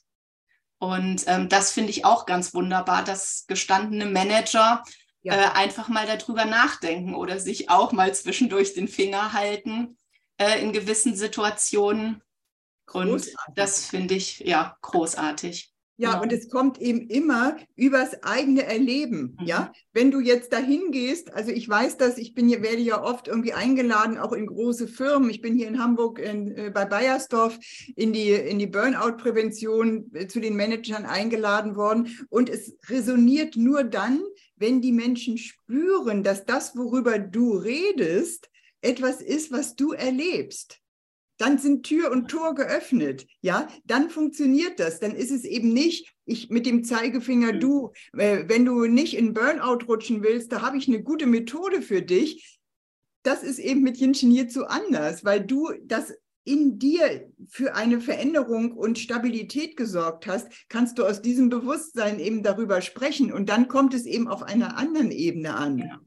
Und 0.80 1.24
ähm, 1.28 1.50
das 1.50 1.72
finde 1.72 1.92
ich 1.92 2.06
auch 2.06 2.26
ganz 2.26 2.54
wunderbar, 2.54 3.04
dass 3.04 3.46
gestandene 3.48 4.06
Manager 4.06 4.84
ja. 5.28 5.34
äh, 5.34 5.52
einfach 5.54 5.88
mal 5.88 6.06
darüber 6.06 6.46
nachdenken 6.46 7.16
oder 7.16 7.40
sich 7.40 7.70
auch 7.70 7.92
mal 7.92 8.14
zwischendurch 8.14 8.74
den 8.74 8.88
Finger 8.88 9.34
halten 9.34 9.98
äh, 10.38 10.62
in 10.62 10.74
gewissen 10.74 11.16
Situationen. 11.16 12.22
Und 12.92 13.30
das 13.54 13.86
finde 13.86 14.16
ich 14.16 14.40
ja 14.40 14.78
großartig. 14.82 15.74
Ja, 16.00 16.12
genau. 16.12 16.24
und 16.24 16.32
es 16.34 16.50
kommt 16.50 16.80
eben 16.80 17.08
immer 17.10 17.58
übers 17.76 18.24
eigene 18.24 18.64
Erleben. 18.64 19.36
Mhm. 19.40 19.48
Ja, 19.48 19.74
wenn 19.94 20.12
du 20.12 20.20
jetzt 20.20 20.54
dahin 20.54 20.92
gehst, 20.92 21.34
also 21.34 21.52
ich 21.52 21.68
weiß 21.68 21.98
das, 21.98 22.20
ich 22.20 22.36
bin 22.36 22.48
hier, 22.48 22.62
werde 22.62 22.82
ja 22.82 23.04
oft 23.04 23.28
irgendwie 23.28 23.54
eingeladen, 23.54 24.20
auch 24.20 24.32
in 24.32 24.46
große 24.46 24.88
Firmen. 24.88 25.32
Ich 25.32 25.42
bin 25.42 25.56
hier 25.56 25.68
in 25.68 25.80
Hamburg 25.80 26.20
in, 26.20 26.56
äh, 26.56 26.72
bei 26.74 26.86
Bayersdorf 26.86 27.58
in 27.96 28.14
die, 28.14 28.30
in 28.30 28.60
die 28.60 28.68
Burnout-Prävention 28.68 30.12
äh, 30.14 30.28
zu 30.28 30.40
den 30.40 30.56
Managern 30.56 31.06
eingeladen 31.06 31.76
worden. 31.76 32.16
Und 32.30 32.50
es 32.50 32.78
resoniert 32.88 33.56
nur 33.56 33.84
dann, 33.84 34.22
wenn 34.56 34.82
die 34.82 34.92
Menschen 34.92 35.40
spüren, 35.40 36.22
dass 36.24 36.46
das, 36.46 36.76
worüber 36.76 37.18
du 37.18 37.58
redest, 37.58 38.50
etwas 38.82 39.22
ist, 39.22 39.52
was 39.52 39.76
du 39.76 39.94
erlebst 39.94 40.80
dann 41.38 41.58
sind 41.58 41.86
Tür 41.86 42.12
und 42.12 42.30
Tor 42.30 42.56
geöffnet. 42.56 43.28
Ja, 43.42 43.68
dann 43.86 44.10
funktioniert 44.10 44.80
das. 44.80 45.00
Dann 45.00 45.16
ist 45.16 45.32
es 45.32 45.44
eben 45.44 45.74
nicht, 45.74 46.14
ich 46.26 46.50
mit 46.50 46.66
dem 46.66 46.84
Zeigefinger, 46.84 47.54
du, 47.54 47.92
äh, 48.14 48.46
wenn 48.48 48.66
du 48.66 48.86
nicht 48.86 49.16
in 49.16 49.34
Burnout 49.34 49.86
rutschen 49.88 50.24
willst, 50.24 50.52
da 50.52 50.62
habe 50.62 50.78
ich 50.78 50.88
eine 50.88 51.02
gute 51.02 51.28
Methode 51.28 51.82
für 51.82 52.02
dich. 52.02 52.60
Das 53.24 53.44
ist 53.44 53.60
eben 53.60 53.82
mit 53.82 54.00
Yin 54.00 54.14
zu 54.50 54.68
anders, 54.68 55.24
weil 55.26 55.46
du 55.46 55.72
das 55.84 56.14
in 56.48 56.80
dir 56.80 57.30
für 57.50 57.76
eine 57.76 58.00
Veränderung 58.00 58.72
und 58.72 58.98
Stabilität 58.98 59.76
gesorgt 59.76 60.28
hast, 60.28 60.48
kannst 60.70 60.98
du 60.98 61.04
aus 61.04 61.22
diesem 61.22 61.50
Bewusstsein 61.50 62.20
eben 62.20 62.42
darüber 62.42 62.82
sprechen 62.82 63.34
und 63.34 63.50
dann 63.50 63.68
kommt 63.68 63.94
es 63.94 64.06
eben 64.06 64.30
auf 64.30 64.44
einer 64.44 64.78
anderen 64.78 65.12
Ebene 65.12 65.56
an. 65.56 65.78
Ja. 65.78 66.02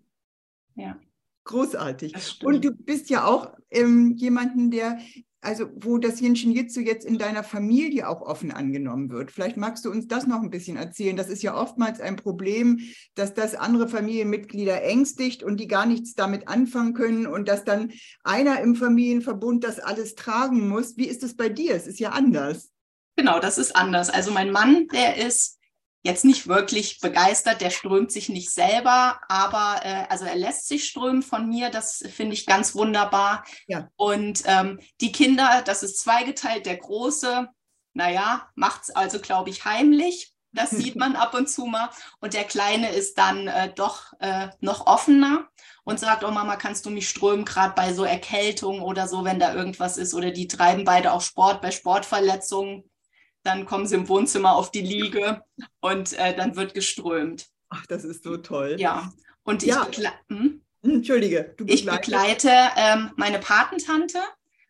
ja. 0.77 1.01
Großartig. 1.45 2.15
Und 2.45 2.65
du 2.65 2.73
bist 2.73 3.11
ja 3.11 3.25
auch 3.25 3.53
ähm, 3.71 4.15
jemanden, 4.17 4.71
der, 4.71 4.99
also 5.41 5.69
wo 5.75 5.99
das 5.99 6.21
Jinshin 6.21 6.53
Jitsu 6.53 6.81
jetzt 6.81 7.07
in 7.07 7.19
deiner 7.19 7.43
Familie 7.43 8.09
auch 8.09 8.21
offen 8.21 8.51
angenommen 8.53 9.11
wird. 9.11 9.31
Vielleicht 9.31 9.57
magst 9.57 9.85
du 9.85 9.91
uns 9.91 10.07
das 10.07 10.27
noch 10.27 10.43
ein 10.43 10.51
bisschen 10.51 10.77
erzählen. 10.77 11.17
Das 11.17 11.29
ist 11.29 11.43
ja 11.43 11.57
oftmals 11.57 12.01
ein 12.01 12.17
Problem, 12.17 12.81
dass 13.15 13.33
das 13.33 13.55
andere 13.55 13.89
Familienmitglieder 13.89 14.83
ängstigt 14.83 15.43
und 15.43 15.59
die 15.59 15.69
gar 15.69 15.87
nichts 15.87 16.15
damit 16.15 16.47
anfangen 16.47 16.93
können 16.93 17.27
und 17.27 17.49
dass 17.49 17.65
dann 17.65 17.91
einer 18.23 18.61
im 18.61 18.75
Familienverbund 18.75 19.65
das 19.65 19.81
alles 19.81 20.15
tragen 20.15 20.69
muss. 20.69 20.97
Wie 20.99 21.07
ist 21.07 21.23
es 21.23 21.37
bei 21.37 21.49
dir? 21.49 21.75
Es 21.75 21.87
ist 21.87 22.01
ja 22.01 22.11
anders. 22.11 22.71
Genau, 23.17 23.41
das 23.41 23.59
ist 23.59 23.75
anders. 23.75 24.11
Also 24.11 24.31
mein 24.31 24.51
Mann, 24.51 24.89
der 24.89 25.17
ist 25.17 25.60
jetzt 26.03 26.25
nicht 26.25 26.47
wirklich 26.47 27.01
begeistert, 27.01 27.61
der 27.61 27.71
strömt 27.71 28.11
sich 28.11 28.29
nicht 28.29 28.51
selber, 28.51 29.21
aber 29.29 29.85
äh, 29.85 30.07
also 30.09 30.25
er 30.25 30.37
lässt 30.37 30.67
sich 30.67 30.89
strömen 30.89 31.23
von 31.23 31.49
mir, 31.49 31.71
das 31.71 32.03
finde 32.15 32.35
ich 32.35 32.47
ganz 32.47 32.75
wunderbar. 32.75 33.45
Ja. 33.67 33.89
Und 33.97 34.43
ähm, 34.47 34.81
die 35.01 35.13
Kinder, 35.13 35.63
das 35.65 35.83
ist 35.83 36.01
zweigeteilt, 36.01 36.67
der 36.67 36.79
Große, 36.79 37.49
naja, 37.93 38.49
macht 38.55 38.83
es 38.85 38.91
also, 38.91 39.19
glaube 39.21 39.51
ich, 39.51 39.65
heimlich. 39.65 40.33
Das 40.53 40.71
sieht 40.71 40.97
man 40.97 41.15
ab 41.15 41.35
und 41.35 41.49
zu 41.49 41.67
mal. 41.67 41.91
Und 42.21 42.35
der 42.35 42.43
Kleine 42.43 42.91
ist 42.91 43.19
dann 43.19 43.47
äh, 43.47 43.73
doch 43.73 44.13
äh, 44.19 44.49
noch 44.61 44.87
offener 44.87 45.49
und 45.85 46.01
sagt, 46.01 46.25
oh 46.25 46.31
Mama, 46.31 46.57
kannst 46.57 46.87
du 46.87 46.91
mich 46.91 47.09
strömen, 47.09 47.45
gerade 47.45 47.75
bei 47.77 47.93
so 47.93 48.03
Erkältung 48.03 48.81
oder 48.81 49.07
so, 49.07 49.25
wenn 49.25 49.39
da 49.39 49.55
irgendwas 49.55 49.97
ist. 49.97 50.13
Oder 50.13 50.33
die 50.33 50.49
treiben 50.49 50.85
beide 50.85 51.13
auch 51.13 51.21
Sport 51.21 51.61
bei 51.61 51.71
Sportverletzungen 51.71 52.91
dann 53.43 53.67
kommen 53.67 53.87
sie 53.87 53.95
im 53.95 54.09
Wohnzimmer 54.09 54.55
auf 54.55 54.71
die 54.71 54.83
Liege 54.83 55.43
und 55.81 56.13
äh, 56.15 56.35
dann 56.35 56.57
wird 56.57 56.75
geströmt. 56.75 57.49
Ach, 57.69 57.87
das 57.87 58.05
ist 58.05 58.25
so 58.25 58.37
toll. 58.37 58.77
Ja, 58.79 59.13
und 59.43 59.63
ja. 59.63 59.83
ich, 59.83 59.97
begle 59.97 60.13
hm? 60.29 60.63
hm? 60.83 60.95
Entschuldige, 60.95 61.55
ich 61.67 61.85
begleite 61.85 62.53
ähm, 62.77 63.11
meine 63.17 63.39
Patentante, 63.39 64.19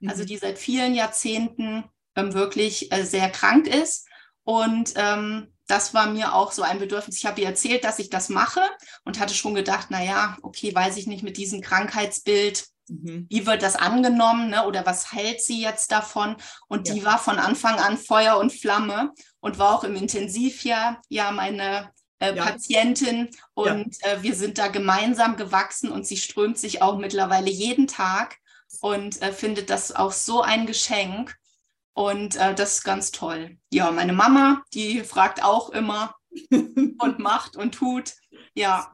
mhm. 0.00 0.08
also 0.08 0.24
die 0.24 0.36
seit 0.36 0.58
vielen 0.58 0.94
Jahrzehnten 0.94 1.84
ähm, 2.16 2.34
wirklich 2.34 2.92
äh, 2.92 3.04
sehr 3.04 3.30
krank 3.30 3.66
ist. 3.66 4.06
Und 4.42 4.94
ähm, 4.96 5.52
das 5.66 5.94
war 5.94 6.10
mir 6.10 6.34
auch 6.34 6.50
so 6.52 6.62
ein 6.62 6.80
Bedürfnis. 6.80 7.18
Ich 7.18 7.26
habe 7.26 7.40
ihr 7.40 7.46
erzählt, 7.46 7.84
dass 7.84 8.00
ich 8.00 8.10
das 8.10 8.28
mache 8.28 8.62
und 9.04 9.20
hatte 9.20 9.34
schon 9.34 9.54
gedacht, 9.54 9.90
naja, 9.90 10.36
okay, 10.42 10.74
weiß 10.74 10.96
ich 10.96 11.06
nicht 11.06 11.22
mit 11.22 11.36
diesem 11.36 11.60
Krankheitsbild, 11.60 12.66
Mhm. 12.90 13.26
Wie 13.28 13.46
wird 13.46 13.62
das 13.62 13.76
angenommen 13.76 14.50
ne? 14.50 14.66
oder 14.66 14.84
was 14.84 15.12
hält 15.12 15.40
sie 15.40 15.60
jetzt 15.60 15.92
davon? 15.92 16.36
Und 16.68 16.88
ja. 16.88 16.94
die 16.94 17.04
war 17.04 17.18
von 17.18 17.38
Anfang 17.38 17.78
an 17.78 17.96
Feuer 17.96 18.38
und 18.38 18.52
Flamme 18.52 19.12
und 19.40 19.58
war 19.58 19.74
auch 19.74 19.84
im 19.84 19.96
Intensivjahr 19.96 21.00
ja 21.08 21.30
meine 21.30 21.90
äh, 22.18 22.34
ja. 22.34 22.44
Patientin 22.44 23.30
und 23.54 23.96
ja. 24.02 24.12
äh, 24.12 24.22
wir 24.22 24.34
sind 24.34 24.58
da 24.58 24.68
gemeinsam 24.68 25.36
gewachsen 25.36 25.90
und 25.90 26.06
sie 26.06 26.16
strömt 26.16 26.58
sich 26.58 26.82
auch 26.82 26.98
mittlerweile 26.98 27.50
jeden 27.50 27.86
Tag 27.86 28.36
und 28.80 29.20
äh, 29.22 29.32
findet 29.32 29.70
das 29.70 29.92
auch 29.94 30.12
so 30.12 30.42
ein 30.42 30.66
Geschenk. 30.66 31.36
Und 31.92 32.36
äh, 32.36 32.54
das 32.54 32.74
ist 32.74 32.84
ganz 32.84 33.10
toll. 33.10 33.58
Ja, 33.72 33.90
meine 33.90 34.12
Mama, 34.12 34.62
die 34.72 35.02
fragt 35.02 35.42
auch 35.42 35.70
immer 35.70 36.14
und 36.50 37.18
macht 37.18 37.56
und 37.56 37.72
tut. 37.72 38.14
Ja, 38.54 38.92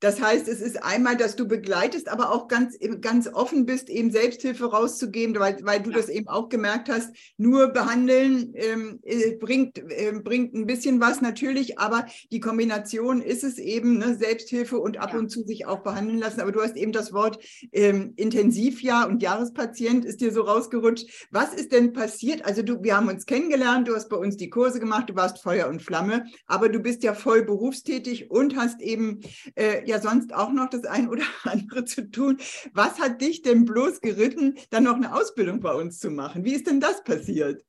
das 0.00 0.20
heißt, 0.20 0.46
es 0.48 0.60
ist 0.60 0.82
einmal, 0.82 1.16
dass 1.16 1.36
du 1.36 1.48
begleitest, 1.48 2.08
aber 2.08 2.32
auch 2.32 2.48
ganz, 2.48 2.76
ganz 3.00 3.28
offen 3.32 3.64
bist, 3.64 3.88
eben 3.88 4.10
Selbsthilfe 4.10 4.66
rauszugeben, 4.66 5.38
weil, 5.38 5.58
weil 5.62 5.80
du 5.80 5.90
ja. 5.90 5.96
das 5.96 6.08
eben 6.08 6.28
auch 6.28 6.48
gemerkt 6.48 6.88
hast, 6.88 7.14
nur 7.36 7.68
behandeln 7.68 8.52
ähm, 8.54 9.00
äh, 9.04 9.36
bringt, 9.36 9.78
äh, 9.78 10.12
bringt 10.22 10.54
ein 10.54 10.66
bisschen 10.66 11.00
was 11.00 11.20
natürlich, 11.20 11.78
aber 11.78 12.06
die 12.30 12.40
Kombination 12.40 13.22
ist 13.22 13.42
es 13.42 13.58
eben, 13.58 13.98
ne, 13.98 14.16
Selbsthilfe 14.16 14.78
und 14.78 14.98
ab 14.98 15.12
ja. 15.12 15.18
und 15.18 15.30
zu 15.30 15.42
sich 15.42 15.66
auch 15.66 15.82
behandeln 15.82 16.18
lassen. 16.18 16.40
Aber 16.40 16.52
du 16.52 16.60
hast 16.60 16.76
eben 16.76 16.92
das 16.92 17.12
Wort 17.12 17.42
ähm, 17.72 18.12
Intensivjahr 18.16 19.08
und 19.08 19.22
Jahrespatient 19.22 20.04
ist 20.04 20.20
dir 20.20 20.32
so 20.32 20.42
rausgerutscht. 20.42 21.28
Was 21.30 21.54
ist 21.54 21.72
denn 21.72 21.92
passiert? 21.92 22.44
Also 22.44 22.62
du, 22.62 22.82
wir 22.82 22.96
haben 22.96 23.08
uns 23.08 23.26
kennengelernt, 23.26 23.88
du 23.88 23.94
hast 23.94 24.08
bei 24.08 24.16
uns 24.16 24.36
die 24.36 24.50
Kurse 24.50 24.80
gemacht, 24.80 25.08
du 25.08 25.16
warst 25.16 25.42
Feuer 25.42 25.68
und 25.68 25.82
Flamme, 25.82 26.26
aber 26.46 26.68
du 26.68 26.80
bist 26.80 27.02
ja 27.02 27.14
voll 27.14 27.44
berufstätig 27.44 28.30
und 28.30 28.56
hast 28.56 28.80
eben 28.80 29.20
äh, 29.56 29.86
ja 29.88 30.00
sonst 30.00 30.34
auch 30.34 30.50
noch 30.50 30.70
das 30.70 30.84
ein 30.84 31.08
oder 31.08 31.24
andere 31.44 31.84
zu 31.84 32.10
tun. 32.10 32.38
Was 32.72 32.98
hat 32.98 33.20
dich 33.20 33.42
denn 33.42 33.64
bloß 33.64 34.00
geritten, 34.00 34.56
dann 34.70 34.84
noch 34.84 34.96
eine 34.96 35.14
Ausbildung 35.14 35.60
bei 35.60 35.72
uns 35.72 35.98
zu 35.98 36.10
machen? 36.10 36.44
Wie 36.44 36.54
ist 36.54 36.66
denn 36.66 36.80
das 36.80 37.02
passiert? 37.04 37.64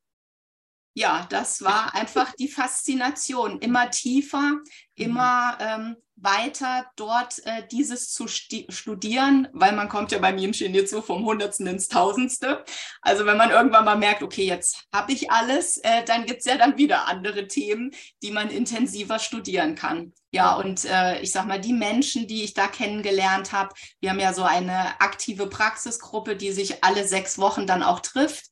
Ja, 0.94 1.26
das 1.30 1.62
war 1.62 1.94
einfach 1.94 2.32
die 2.34 2.48
Faszination. 2.48 3.60
Immer 3.60 3.90
tiefer, 3.90 4.58
immer 4.96 5.56
ähm, 5.60 5.96
weiter 6.22 6.86
dort 6.96 7.44
äh, 7.46 7.62
dieses 7.70 8.12
zu 8.12 8.26
studieren, 8.28 9.48
weil 9.52 9.72
man 9.72 9.88
kommt 9.88 10.12
ja 10.12 10.18
beim 10.18 10.38
Yimshin 10.38 10.74
jetzt 10.74 10.90
so 10.90 11.00
vom 11.00 11.24
Hundertsten 11.24 11.66
ins 11.66 11.88
Tausendste. 11.88 12.64
Also 13.02 13.24
wenn 13.24 13.36
man 13.36 13.50
irgendwann 13.50 13.84
mal 13.84 13.96
merkt, 13.96 14.22
okay, 14.22 14.44
jetzt 14.44 14.84
habe 14.92 15.12
ich 15.12 15.30
alles, 15.30 15.78
äh, 15.78 16.04
dann 16.04 16.26
gibt 16.26 16.40
es 16.40 16.46
ja 16.46 16.56
dann 16.56 16.76
wieder 16.76 17.06
andere 17.06 17.46
Themen, 17.46 17.92
die 18.22 18.30
man 18.30 18.50
intensiver 18.50 19.18
studieren 19.18 19.74
kann. 19.74 20.12
Ja, 20.32 20.54
und 20.54 20.84
äh, 20.84 21.20
ich 21.20 21.32
sag 21.32 21.46
mal, 21.46 21.60
die 21.60 21.72
Menschen, 21.72 22.26
die 22.26 22.44
ich 22.44 22.54
da 22.54 22.66
kennengelernt 22.68 23.52
habe, 23.52 23.74
wir 24.00 24.10
haben 24.10 24.20
ja 24.20 24.32
so 24.32 24.44
eine 24.44 25.00
aktive 25.00 25.48
Praxisgruppe, 25.48 26.36
die 26.36 26.52
sich 26.52 26.84
alle 26.84 27.06
sechs 27.06 27.38
Wochen 27.38 27.66
dann 27.66 27.82
auch 27.82 28.00
trifft. 28.00 28.46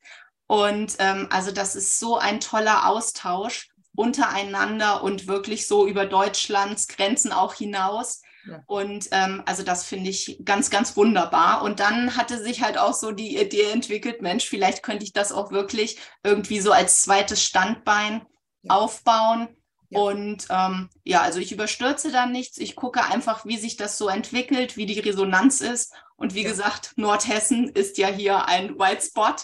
Und 0.49 0.95
ähm, 0.97 1.27
also 1.29 1.51
das 1.51 1.75
ist 1.75 1.99
so 1.99 2.17
ein 2.17 2.39
toller 2.39 2.89
Austausch 2.89 3.69
untereinander 3.95 5.03
und 5.03 5.27
wirklich 5.27 5.67
so 5.67 5.85
über 5.85 6.07
Deutschlands 6.07 6.87
Grenzen 6.87 7.31
auch 7.31 7.53
hinaus. 7.53 8.23
Ja. 8.47 8.63
Und 8.65 9.09
ähm, 9.11 9.43
also 9.45 9.61
das 9.61 9.85
finde 9.85 10.09
ich 10.09 10.41
ganz, 10.43 10.71
ganz 10.71 10.97
wunderbar. 10.97 11.61
Und 11.61 11.79
dann 11.79 12.17
hatte 12.17 12.41
sich 12.41 12.63
halt 12.63 12.79
auch 12.79 12.95
so 12.95 13.11
die 13.11 13.37
Idee 13.37 13.69
entwickelt, 13.69 14.23
Mensch, 14.23 14.49
vielleicht 14.49 14.81
könnte 14.81 15.03
ich 15.03 15.13
das 15.13 15.31
auch 15.31 15.51
wirklich 15.51 15.99
irgendwie 16.23 16.61
so 16.61 16.71
als 16.71 17.03
zweites 17.03 17.43
Standbein 17.43 18.23
ja. 18.63 18.73
aufbauen. 18.73 19.49
Ja. 19.91 19.99
Und 19.99 20.47
ähm, 20.49 20.89
ja, 21.03 21.21
also 21.21 21.39
ich 21.39 21.51
überstürze 21.51 22.11
da 22.11 22.25
nichts. 22.25 22.57
Ich 22.57 22.75
gucke 22.75 23.03
einfach, 23.03 23.45
wie 23.45 23.57
sich 23.57 23.77
das 23.77 23.99
so 23.99 24.07
entwickelt, 24.07 24.77
wie 24.77 24.87
die 24.87 24.99
Resonanz 24.99 25.61
ist. 25.61 25.93
Und 26.15 26.33
wie 26.33 26.43
gesagt, 26.43 26.93
Nordhessen 26.95 27.69
ist 27.69 27.99
ja 27.99 28.07
hier 28.07 28.45
ein 28.45 28.79
White 28.79 29.05
Spot. 29.05 29.35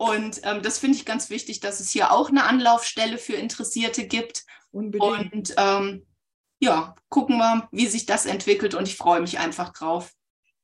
Und 0.00 0.40
ähm, 0.44 0.62
das 0.62 0.78
finde 0.78 0.96
ich 0.96 1.04
ganz 1.04 1.28
wichtig, 1.28 1.60
dass 1.60 1.78
es 1.78 1.90
hier 1.90 2.10
auch 2.10 2.30
eine 2.30 2.44
Anlaufstelle 2.44 3.18
für 3.18 3.34
Interessierte 3.34 4.06
gibt. 4.06 4.44
Unbedingt. 4.72 5.34
Und 5.34 5.54
ähm, 5.58 6.06
ja, 6.58 6.94
gucken 7.10 7.36
wir, 7.36 7.68
wie 7.70 7.86
sich 7.86 8.06
das 8.06 8.24
entwickelt 8.24 8.74
und 8.74 8.88
ich 8.88 8.96
freue 8.96 9.20
mich 9.20 9.38
einfach 9.38 9.74
drauf 9.74 10.10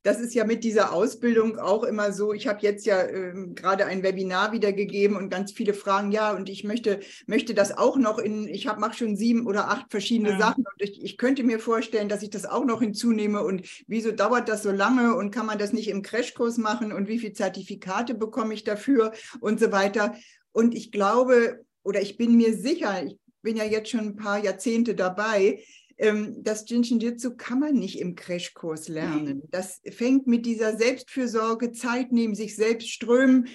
das 0.07 0.21
ist 0.21 0.35
ja 0.35 0.45
mit 0.45 0.63
dieser 0.63 0.93
Ausbildung 0.93 1.59
auch 1.59 1.83
immer 1.83 2.13
so. 2.13 2.33
Ich 2.33 2.47
habe 2.47 2.61
jetzt 2.63 2.87
ja 2.87 3.03
ähm, 3.03 3.57
gerade 3.57 3.87
ein 3.87 4.05
Webinar 4.05 4.53
wieder 4.53 4.73
gegeben 4.73 5.17
und 5.17 5.31
ganz 5.31 5.51
viele 5.51 5.75
fragen, 5.75 6.13
ja, 6.13 6.31
und 6.31 6.49
ich 6.49 6.63
möchte, 6.63 7.01
möchte 7.27 7.55
das 7.55 7.77
auch 7.77 7.97
noch 7.97 8.19
in, 8.19 8.47
ich 8.47 8.67
mache 8.67 8.97
schon 8.97 9.17
sieben 9.17 9.49
oder 9.49 9.69
acht 9.69 9.91
verschiedene 9.91 10.31
ja. 10.31 10.39
Sachen 10.39 10.65
und 10.65 10.81
ich, 10.81 11.03
ich 11.03 11.19
könnte 11.19 11.43
mir 11.43 11.59
vorstellen, 11.59 12.09
dass 12.09 12.23
ich 12.23 12.31
das 12.31 12.47
auch 12.47 12.65
noch 12.65 12.83
hinzunehme 12.83 13.43
und 13.43 13.67
wieso 13.89 14.13
dauert 14.13 14.49
das 14.49 14.63
so 14.63 14.71
lange 14.71 15.17
und 15.17 15.33
kann 15.33 15.45
man 15.45 15.59
das 15.59 15.73
nicht 15.73 15.89
im 15.89 16.03
Crashkurs 16.03 16.57
machen 16.57 16.93
und 16.93 17.09
wie 17.09 17.19
viele 17.19 17.33
Zertifikate 17.33 18.15
bekomme 18.15 18.55
ich 18.55 18.63
dafür 18.63 19.11
und 19.41 19.59
so 19.59 19.73
weiter. 19.73 20.15
Und 20.53 20.77
ich 20.77 20.93
glaube, 20.93 21.65
oder 21.83 22.01
ich 22.01 22.17
bin 22.17 22.37
mir 22.37 22.57
sicher, 22.57 23.03
ich 23.05 23.19
bin 23.43 23.57
ja 23.57 23.65
jetzt 23.65 23.91
schon 23.91 24.01
ein 24.01 24.17
paar 24.17 24.39
Jahrzehnte 24.39 24.95
dabei, 24.95 25.65
das 25.99 26.69
Jinshin 26.69 27.01
Jitsu 27.01 27.37
kann 27.37 27.61
man 27.61 27.75
nicht 27.75 27.99
im 28.01 28.15
Crashkurs 28.15 28.89
lernen. 28.89 29.43
Das 29.51 29.81
fängt 29.91 30.27
mit 30.27 30.45
dieser 30.45 30.77
Selbstfürsorge, 30.77 31.73
Zeit 31.73 32.13
nehmen, 32.13 32.35
sich 32.35 32.55
selbst 32.55 32.91
strömen, 32.91 33.49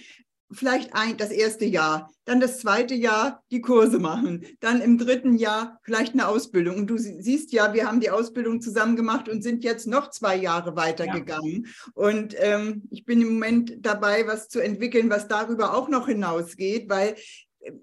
vielleicht 0.51 0.93
ein, 0.93 1.17
das 1.17 1.31
erste 1.31 1.65
Jahr, 1.65 2.12
dann 2.25 2.39
das 2.39 2.60
zweite 2.60 2.93
Jahr 2.93 3.43
die 3.51 3.62
Kurse 3.62 4.00
machen, 4.00 4.45
dann 4.60 4.81
im 4.81 4.98
dritten 4.98 5.36
Jahr 5.36 5.79
vielleicht 5.83 6.13
eine 6.13 6.27
Ausbildung. 6.27 6.77
Und 6.77 6.88
du 6.88 6.98
siehst 6.98 7.51
ja, 7.51 7.74
wir 7.74 7.88
haben 7.88 8.00
die 8.00 8.10
Ausbildung 8.10 8.62
zusammen 8.62 8.95
gemacht 8.95 9.29
und 9.29 9.41
sind 9.41 9.63
jetzt 9.63 9.88
noch 9.88 10.10
zwei 10.10 10.36
Jahre 10.36 10.75
weitergegangen. 10.75 11.65
Ja. 11.65 11.91
Und 11.93 12.36
ähm, 12.38 12.83
ich 12.91 13.05
bin 13.05 13.21
im 13.21 13.33
Moment 13.33 13.77
dabei, 13.79 14.27
was 14.27 14.50
zu 14.50 14.60
entwickeln, 14.60 15.10
was 15.10 15.27
darüber 15.27 15.75
auch 15.75 15.89
noch 15.89 16.07
hinausgeht, 16.07 16.89
weil 16.89 17.15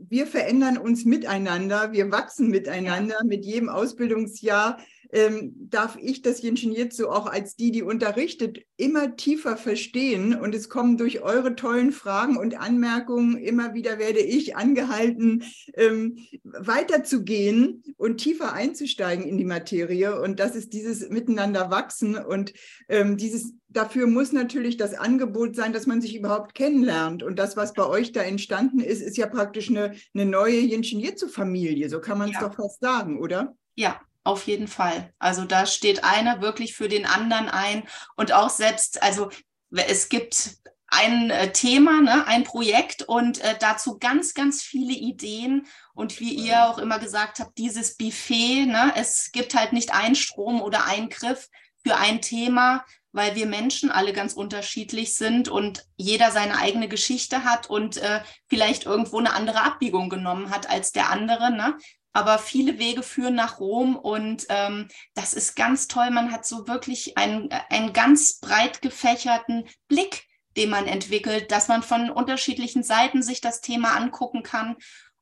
wir 0.09 0.27
verändern 0.27 0.79
uns 0.79 1.05
miteinander, 1.05 1.93
wir 1.93 2.11
wachsen 2.11 2.49
miteinander 2.49 3.19
ja. 3.21 3.27
mit 3.27 3.45
jedem 3.45 3.69
Ausbildungsjahr 3.69 4.79
ähm, 5.11 5.55
darf 5.71 5.97
ich 6.01 6.23
das 6.23 6.43
Jinshin 6.43 6.73
Jitsu 6.73 7.09
auch 7.09 7.27
als 7.27 7.57
die, 7.57 7.71
die 7.71 7.83
unterrichtet, 7.83 8.61
immer 8.77 9.17
tiefer 9.17 9.57
verstehen. 9.57 10.35
Und 10.35 10.55
es 10.55 10.69
kommen 10.69 10.97
durch 10.97 11.21
eure 11.23 11.57
tollen 11.57 11.93
Fragen 11.93 12.37
und 12.37 12.59
Anmerkungen 12.59 13.37
immer 13.37 13.75
wieder 13.75 13.99
werde 13.99 14.21
ich 14.21 14.57
angehalten, 14.57 15.45
ähm, 15.75 16.19
weiterzugehen 16.43 17.83
und 17.97 18.19
tiefer 18.19 18.53
einzusteigen 18.53 19.27
in 19.27 19.39
die 19.39 19.45
Materie. 19.45 20.21
Und 20.21 20.41
das 20.41 20.55
ist 20.55 20.73
dieses 20.73 21.09
Miteinander 21.09 21.71
wachsen 21.71 22.17
und 22.17 22.53
ähm, 22.89 23.17
dieses 23.17 23.55
dafür 23.71 24.07
muss 24.07 24.33
natürlich 24.33 24.77
das 24.77 24.95
Angebot 24.95 25.55
sein, 25.55 25.73
dass 25.73 25.87
man 25.87 26.01
sich 26.01 26.17
überhaupt 26.17 26.55
kennenlernt. 26.55 27.23
Und 27.23 27.39
das, 27.39 27.57
was 27.57 27.75
bei 27.75 27.87
euch 27.87 28.13
da 28.13 28.23
entstanden 28.23 28.81
ist, 28.81 29.03
ist 29.03 29.17
ja 29.17 29.27
praktisch 29.27 29.69
eine, 29.69 29.95
eine 30.15 30.27
neue 30.27 30.59
Jinshin 30.59 31.01
Jitsu-Familie. 31.01 31.89
So 31.91 32.01
kann 32.01 32.19
man 32.19 32.31
es 32.31 32.35
ja. 32.41 32.49
doch 32.49 32.55
fast 32.55 32.81
sagen, 32.81 33.21
oder? 33.21 33.55
Ja, 33.77 34.01
auf 34.29 34.47
jeden 34.47 34.69
Fall. 34.69 35.13
Also 35.19 35.45
da 35.45 35.67
steht 35.67 36.05
einer 36.05 36.41
wirklich 36.41 36.75
für 36.75 36.89
den 36.89 37.07
anderen 37.07 37.49
ein 37.49 37.89
und 38.17 38.33
auch 38.33 38.51
selbst, 38.51 39.03
also 39.03 39.31
es 39.71 40.09
gibt 40.09 40.59
ein 40.89 41.31
äh, 41.31 41.53
Thema, 41.53 42.01
ne, 42.01 42.27
ein 42.27 42.45
Projekt 42.45 43.03
und 43.03 43.41
äh, 43.41 43.57
dazu 43.59 43.99
ganz, 43.99 44.35
ganz 44.35 44.63
viele 44.63 44.93
Ideen. 44.93 45.67
Und 45.95 46.21
wie 46.21 46.33
ihr 46.33 46.65
auch 46.65 46.79
immer 46.79 46.99
gesagt 46.99 47.41
habt, 47.41 47.59
dieses 47.59 47.97
Buffet, 47.97 48.67
ne, 48.67 48.93
es 48.97 49.31
gibt 49.33 49.55
halt 49.55 49.73
nicht 49.73 49.93
einen 49.95 50.15
Strom 50.15 50.63
oder 50.63 50.87
einen 50.87 51.11
Griff 51.11 51.49
für 51.85 51.97
ein 51.97 52.23
Thema, 52.23 52.85
weil 53.13 53.35
wir 53.35 53.47
Menschen 53.47 53.91
alle 53.91 54.13
ganz 54.13 54.33
unterschiedlich 54.33 55.15
sind 55.15 55.49
und 55.49 55.85
jeder 55.97 56.31
seine 56.31 56.59
eigene 56.59 56.89
Geschichte 56.89 57.45
hat 57.45 57.69
und 57.69 57.97
äh, 57.99 58.21
vielleicht 58.47 58.87
irgendwo 58.87 59.19
eine 59.19 59.35
andere 59.35 59.63
Abbiegung 59.63 60.09
genommen 60.09 60.51
hat 60.51 60.71
als 60.71 60.93
der 60.93 61.11
andere. 61.11 61.51
Ne? 61.51 61.77
Aber 62.13 62.39
viele 62.39 62.79
Wege 62.79 63.03
führen 63.03 63.35
nach 63.35 63.61
Rom 63.61 63.97
und 63.97 64.47
ähm, 64.49 64.89
das 65.15 65.35
ist 65.35 65.57
ganz 65.57 65.89
toll. 65.89 66.11
Man 66.11 66.33
hat 66.33 66.47
so 66.47 66.67
wirklich 66.67 67.17
einen, 67.19 67.51
einen 67.69 67.93
ganz 67.93 68.41
breit 68.41 68.83
gefächerten 68.83 69.69
Blick, 69.89 70.27
den 70.57 70.71
man 70.71 70.87
entwickelt, 70.87 71.53
dass 71.53 71.69
man 71.69 71.83
von 71.83 72.11
unterschiedlichen 72.11 72.83
Seiten 72.83 73.23
sich 73.23 73.41
das 73.41 73.61
Thema 73.61 73.97
angucken 73.97 74.43
kann 74.43 74.77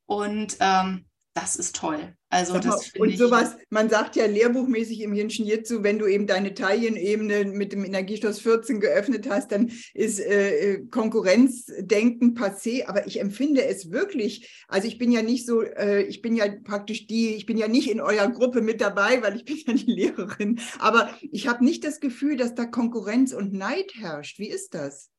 und 0.06 0.56
ähm, 0.60 1.06
das 1.36 1.54
ist 1.56 1.76
toll. 1.76 2.16
Also 2.30 2.54
mal, 2.54 2.60
das 2.60 2.92
und 2.98 3.18
sowas, 3.18 3.56
man 3.68 3.90
sagt 3.90 4.16
ja 4.16 4.24
lehrbuchmäßig 4.24 5.02
im 5.02 5.12
Jinshin 5.12 5.44
Jitsu, 5.44 5.82
wenn 5.82 5.98
du 5.98 6.06
eben 6.06 6.26
deine 6.26 6.54
Taillenebene 6.54 7.44
mit 7.44 7.72
dem 7.72 7.84
Energiestoß 7.84 8.40
14 8.40 8.80
geöffnet 8.80 9.28
hast, 9.28 9.52
dann 9.52 9.70
ist 9.92 10.18
äh, 10.18 10.56
äh, 10.56 10.86
Konkurrenzdenken 10.86 12.34
passé. 12.34 12.86
Aber 12.86 13.06
ich 13.06 13.20
empfinde 13.20 13.66
es 13.66 13.90
wirklich, 13.90 14.64
also 14.66 14.88
ich 14.88 14.96
bin 14.96 15.12
ja 15.12 15.20
nicht 15.20 15.46
so, 15.46 15.60
äh, 15.60 16.04
ich 16.04 16.22
bin 16.22 16.36
ja 16.36 16.46
praktisch 16.64 17.06
die, 17.06 17.34
ich 17.34 17.44
bin 17.44 17.58
ja 17.58 17.68
nicht 17.68 17.90
in 17.90 18.00
eurer 18.00 18.30
Gruppe 18.30 18.62
mit 18.62 18.80
dabei, 18.80 19.22
weil 19.22 19.36
ich 19.36 19.44
bin 19.44 19.58
ja 19.66 19.74
die 19.74 19.92
Lehrerin. 19.92 20.58
Aber 20.78 21.10
ich 21.20 21.48
habe 21.48 21.62
nicht 21.62 21.84
das 21.84 22.00
Gefühl, 22.00 22.38
dass 22.38 22.54
da 22.54 22.64
Konkurrenz 22.64 23.34
und 23.34 23.52
Neid 23.52 23.92
herrscht. 23.94 24.38
Wie 24.38 24.48
ist 24.48 24.72
das? 24.72 25.10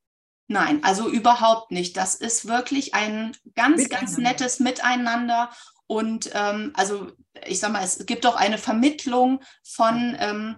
Nein, 0.50 0.83
also 0.83 1.09
überhaupt 1.09 1.71
nicht. 1.71 1.97
Das 1.97 2.15
ist 2.15 2.47
wirklich 2.47 2.93
ein 2.93 3.36
ganz, 3.55 3.89
ganz 3.89 4.17
nettes 4.17 4.59
Miteinander 4.59 5.51
und 5.88 6.30
ähm, 6.34 6.71
also 6.76 7.12
ich 7.45 7.60
sage 7.60 7.73
mal, 7.73 7.84
es 7.84 8.06
gibt 8.06 8.26
auch 8.26 8.36
eine 8.36 8.58
Vermittlung 8.58 9.41
von 9.63 10.15
ähm, 10.19 10.58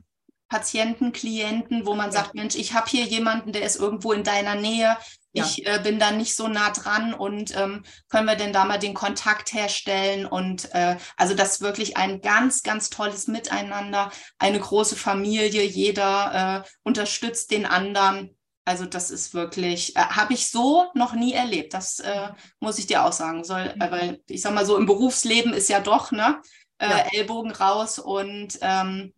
Patienten, 0.50 1.12
Klienten, 1.12 1.86
wo 1.86 1.94
man 1.94 2.12
sagt, 2.12 2.34
Mensch, 2.34 2.56
ich 2.56 2.74
habe 2.74 2.90
hier 2.90 3.06
jemanden, 3.06 3.54
der 3.54 3.62
ist 3.62 3.76
irgendwo 3.76 4.14
in 4.14 4.24
deiner 4.24 4.56
Nähe. 4.56 4.98
Ja. 5.32 5.46
Ich 5.46 5.68
äh, 5.68 5.80
bin 5.84 6.00
da 6.00 6.10
nicht 6.10 6.36
so 6.36 6.48
nah 6.48 6.72
dran 6.72 7.14
und 7.14 7.56
ähm, 7.56 7.84
können 8.10 8.26
wir 8.26 8.36
denn 8.36 8.52
da 8.52 8.66
mal 8.66 8.80
den 8.80 8.96
Kontakt 8.96 9.54
herstellen? 9.54 10.26
Und 10.26 10.74
äh, 10.74 10.98
also 11.18 11.36
das 11.36 11.54
ist 11.54 11.62
wirklich 11.62 11.98
ein 11.98 12.22
ganz, 12.22 12.64
ganz 12.64 12.90
tolles 12.90 13.28
Miteinander, 13.28 14.12
eine 14.40 14.60
große 14.60 14.96
Familie, 14.96 15.64
jeder 15.64 16.64
äh, 16.66 16.70
unterstützt 16.82 17.52
den 17.52 17.68
anderen. 17.68 18.36
Also 18.70 18.86
das 18.86 19.10
ist 19.10 19.34
wirklich, 19.34 19.96
äh, 19.96 20.00
habe 20.00 20.34
ich 20.34 20.52
so 20.52 20.86
noch 20.94 21.14
nie 21.14 21.34
erlebt. 21.34 21.74
Das 21.74 22.00
äh, 22.02 22.30
muss 22.60 22.78
ich 22.78 22.86
dir 22.86 23.04
auch 23.04 23.12
sagen. 23.12 23.44
Soll, 23.44 23.74
äh, 23.80 23.92
weil 23.92 24.22
ich 24.28 24.44
sag 24.44 24.54
mal 24.54 24.64
so, 24.64 24.78
im 24.78 24.86
Berufsleben 24.86 25.54
ist 25.54 25.70
ja 25.70 25.80
doch, 25.80 26.12
ne? 26.12 26.40
Äh, 26.78 26.88
ja. 26.88 26.98
Ellbogen 27.14 27.50
raus 27.50 27.98
und 27.98 28.60
ähm, 28.62 29.12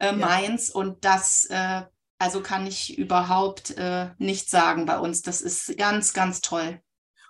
äh, 0.00 0.12
meins. 0.12 0.68
Ja. 0.68 0.74
Und 0.74 1.02
das, 1.06 1.46
äh, 1.46 1.80
also 2.18 2.42
kann 2.42 2.66
ich 2.66 2.98
überhaupt 2.98 3.74
nicht 4.18 4.50
sagen 4.50 4.84
bei 4.84 4.98
uns. 4.98 5.22
Das 5.22 5.40
ist 5.40 5.78
ganz, 5.78 6.12
ganz 6.12 6.42
toll. 6.42 6.82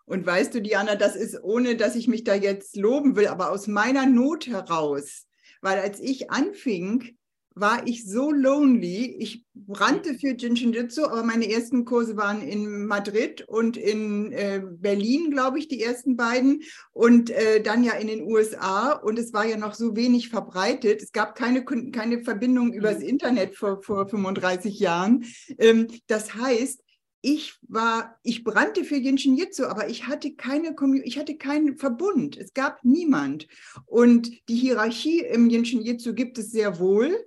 Und 0.05 0.27
weißt 0.27 0.53
du, 0.53 0.61
Diana, 0.61 0.97
das 0.97 1.15
ist, 1.15 1.41
ohne 1.41 1.77
dass 1.77 1.95
ich 1.95 2.09
mich 2.09 2.25
da 2.25 2.35
jetzt 2.35 2.75
loben 2.75 3.15
will, 3.15 3.29
aber 3.29 3.53
aus 3.53 3.69
meiner 3.69 4.07
Not 4.07 4.49
heraus. 4.49 5.29
Weil 5.61 5.79
als 5.79 6.01
ich 6.01 6.33
anfing, 6.33 7.17
war 7.55 7.87
ich 7.87 8.07
so 8.07 8.31
lonely. 8.31 9.17
Ich 9.19 9.45
brannte 9.55 10.15
für 10.15 10.35
Jinshin 10.35 10.73
Jitsu, 10.73 11.05
aber 11.05 11.23
meine 11.23 11.51
ersten 11.51 11.85
Kurse 11.85 12.17
waren 12.17 12.43
in 12.43 12.87
Madrid 12.87 13.43
und 13.49 13.77
in 13.77 14.33
äh, 14.33 14.63
Berlin, 14.65 15.31
glaube 15.31 15.59
ich, 15.59 15.69
die 15.69 15.83
ersten 15.83 16.17
beiden 16.17 16.63
und 16.93 17.31
äh, 17.31 17.63
dann 17.63 17.85
ja 17.85 17.95
in 17.95 18.07
den 18.07 18.23
USA 18.23 18.93
und 18.93 19.19
es 19.19 19.33
war 19.33 19.45
ja 19.45 19.57
noch 19.57 19.75
so 19.75 19.97
wenig 19.97 20.29
verbreitet. 20.29 21.03
Es 21.03 21.13
gab 21.13 21.35
keine, 21.35 21.65
keine 21.65 22.23
Verbindung 22.23 22.73
übers 22.73 22.99
mhm. 22.99 23.09
Internet 23.09 23.57
vor, 23.57 23.83
vor 23.83 24.09
35 24.09 24.79
Jahren. 24.79 25.25
Ähm, 25.59 25.89
das 26.07 26.35
heißt, 26.35 26.83
ich 27.23 27.59
war, 27.69 28.19
ich 28.23 28.45
brannte 28.45 28.85
für 28.85 28.97
Jinshin 28.97 29.37
Jitsu, 29.37 29.65
aber 29.65 29.89
ich 29.89 30.07
hatte 30.07 30.35
keine 30.35 30.75
ich 31.05 31.19
hatte 31.19 31.37
keinen 31.37 31.77
Verbund. 31.77 32.39
Es 32.39 32.55
gab 32.55 32.83
niemand. 32.83 33.47
Und 33.85 34.31
die 34.49 34.57
Hierarchie 34.57 35.21
im 35.21 35.51
Jinshin 35.51 35.83
Jitsu 35.83 36.15
gibt 36.15 36.39
es 36.39 36.51
sehr 36.51 36.79
wohl. 36.79 37.27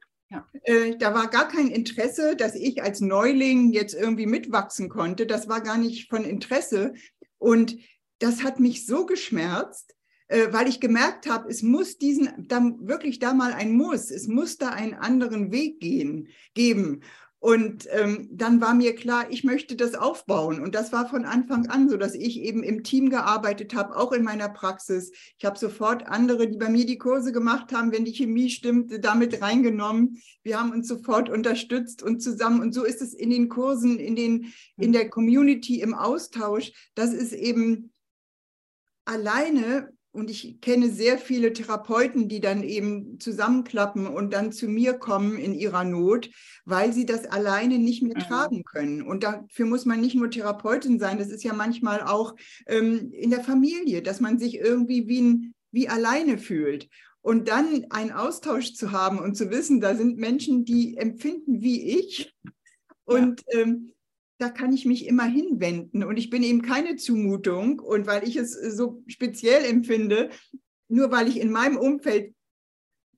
Äh, 0.64 0.98
da 0.98 1.14
war 1.14 1.30
gar 1.30 1.48
kein 1.48 1.68
Interesse, 1.68 2.36
dass 2.36 2.56
ich 2.56 2.82
als 2.82 3.02
Neuling 3.02 3.72
jetzt 3.72 3.94
irgendwie 3.94 4.26
mitwachsen 4.26 4.90
konnte. 4.90 5.26
Das 5.26 5.48
war 5.48 5.62
gar 5.62 5.78
nicht 5.78 6.10
von 6.10 6.24
Interesse. 6.24 6.94
Und 7.38 7.78
das 8.20 8.44
hat 8.44 8.60
mich 8.60 8.86
so 8.86 9.06
geschmerzt, 9.06 9.96
äh, 10.28 10.48
weil 10.52 10.68
ich 10.68 10.80
gemerkt 10.80 11.30
habe, 11.30 11.50
es 11.50 11.62
muss 11.62 11.98
diesen, 11.98 12.48
da, 12.48 12.62
wirklich 12.80 13.20
da 13.20 13.34
mal 13.34 13.54
ein 13.54 13.74
Muss, 13.74 14.10
es 14.10 14.28
muss 14.28 14.58
da 14.58 14.70
einen 14.70 14.94
anderen 14.94 15.52
Weg 15.52 15.80
gehen, 15.80 16.30
geben. 16.54 17.02
Und 17.44 17.90
ähm, 17.92 18.30
dann 18.32 18.62
war 18.62 18.74
mir 18.74 18.96
klar, 18.96 19.26
ich 19.30 19.44
möchte 19.44 19.76
das 19.76 19.96
aufbauen. 19.96 20.62
Und 20.62 20.76
das 20.76 20.94
war 20.94 21.10
von 21.10 21.26
Anfang 21.26 21.68
an 21.68 21.90
so, 21.90 21.98
dass 21.98 22.16
ich 22.16 22.40
eben 22.40 22.64
im 22.64 22.86
Team 22.86 23.10
gearbeitet 23.10 23.76
habe, 23.76 23.98
auch 23.98 24.14
in 24.14 24.24
meiner 24.24 24.48
Praxis. 24.48 25.12
Ich 25.38 25.44
habe 25.44 25.60
sofort 25.60 26.08
andere, 26.08 26.48
die 26.48 26.58
bei 26.58 26.70
mir 26.70 26.86
die 26.86 26.98
Kurse 26.98 27.34
gemacht 27.34 27.74
haben, 27.74 27.92
wenn 27.92 28.06
die 28.06 28.14
Chemie 28.14 28.50
stimmte, 28.50 29.02
damit 29.02 29.42
reingenommen. 29.42 30.22
Wir 30.44 30.58
haben 30.58 30.72
uns 30.72 30.88
sofort 30.88 31.28
unterstützt 31.28 32.02
und 32.02 32.22
zusammen. 32.22 32.62
Und 32.62 32.74
so 32.74 32.86
ist 32.86 33.02
es 33.02 33.14
in 33.14 33.30
den 33.30 33.50
Kursen, 33.50 34.00
in, 34.00 34.16
den, 34.16 34.54
in 34.78 34.94
der 34.94 35.10
Community, 35.10 35.82
im 35.82 35.94
Austausch. 35.94 36.72
Das 36.96 37.12
ist 37.12 37.34
eben 37.34 37.92
alleine 39.04 39.92
und 40.14 40.30
ich 40.30 40.62
kenne 40.62 40.92
sehr 40.92 41.18
viele 41.18 41.54
Therapeuten, 41.54 42.30
die 42.30 42.40
dann 42.40 42.64
eben 42.64 43.20
zusammenklappen 43.20 44.06
und 44.06 44.32
dann 44.32 44.52
zu 44.52 44.68
mir 44.68 44.94
kommen 44.94 45.38
in 45.38 45.56
ihrer 45.56 45.84
Not, 45.84 46.30
weil 46.66 46.94
sie 46.94 47.08
das 47.08 47.26
alleine 47.26 47.80
nicht 47.80 48.04
mehr 48.04 48.16
mhm. 48.16 48.22
tragen 48.22 48.64
können. 48.64 49.02
Und 49.02 49.24
dafür 49.24 49.66
muss 49.66 49.86
man 49.86 50.00
nicht 50.00 50.16
nur 50.16 50.30
Therapeutin 50.30 51.00
sein, 51.00 51.18
das 51.18 51.30
ist 51.30 51.44
ja 51.44 51.54
manchmal 51.54 52.02
auch 52.02 52.36
ähm, 52.68 53.12
in 53.12 53.32
der 53.32 53.44
Familie, 53.44 54.04
dass 54.04 54.22
man 54.22 54.38
sich 54.38 54.60
irgendwie 54.60 55.08
wie, 55.08 55.22
ein, 55.22 55.56
wie 55.72 55.90
alleine 55.90 56.38
fühlt. 56.38 56.90
Und 57.22 57.48
dann 57.48 57.86
einen 57.90 58.12
Austausch 58.12 58.74
zu 58.74 58.92
haben 58.92 59.18
und 59.18 59.36
zu 59.36 59.50
wissen, 59.50 59.82
da 59.82 59.96
sind 59.96 60.18
Menschen, 60.18 60.64
die 60.64 60.96
empfinden 60.98 61.62
wie 61.62 61.98
ich. 61.98 62.36
Und 63.06 63.42
ja. 63.52 63.62
ähm, 63.62 63.94
da 64.44 64.50
kann 64.50 64.74
ich 64.74 64.84
mich 64.84 65.08
immer 65.08 65.24
hinwenden 65.24 66.04
und 66.04 66.18
ich 66.18 66.30
bin 66.30 66.44
eben 66.44 66.62
keine 66.62 66.98
Zumutung 66.98 67.80
und 67.80 68.08
weil 68.08 68.28
ich 68.28 68.36
es 68.36 68.52
so 68.52 69.02
speziell 69.08 69.64
empfinde, 69.64 70.32
nur 70.90 71.12
weil 71.12 71.30
ich 71.30 71.40
in 71.40 71.50
meinem 71.50 71.78
Umfeld 71.78 72.36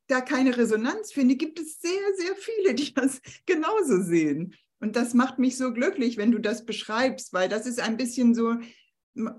da 0.06 0.22
keine 0.22 0.56
Resonanz 0.56 1.12
finde, 1.12 1.36
gibt 1.36 1.60
es 1.60 1.82
sehr, 1.82 2.14
sehr 2.16 2.36
viele, 2.36 2.76
die 2.76 2.94
das 2.94 3.22
genauso 3.48 4.04
sehen. 4.04 4.54
Und 4.80 4.96
das 4.96 5.16
macht 5.16 5.40
mich 5.40 5.58
so 5.58 5.74
glücklich, 5.74 6.18
wenn 6.18 6.32
du 6.32 6.38
das 6.38 6.64
beschreibst, 6.64 7.34
weil 7.34 7.50
das 7.50 7.66
ist 7.66 7.80
ein 7.80 7.98
bisschen 7.98 8.36
so 8.36 8.58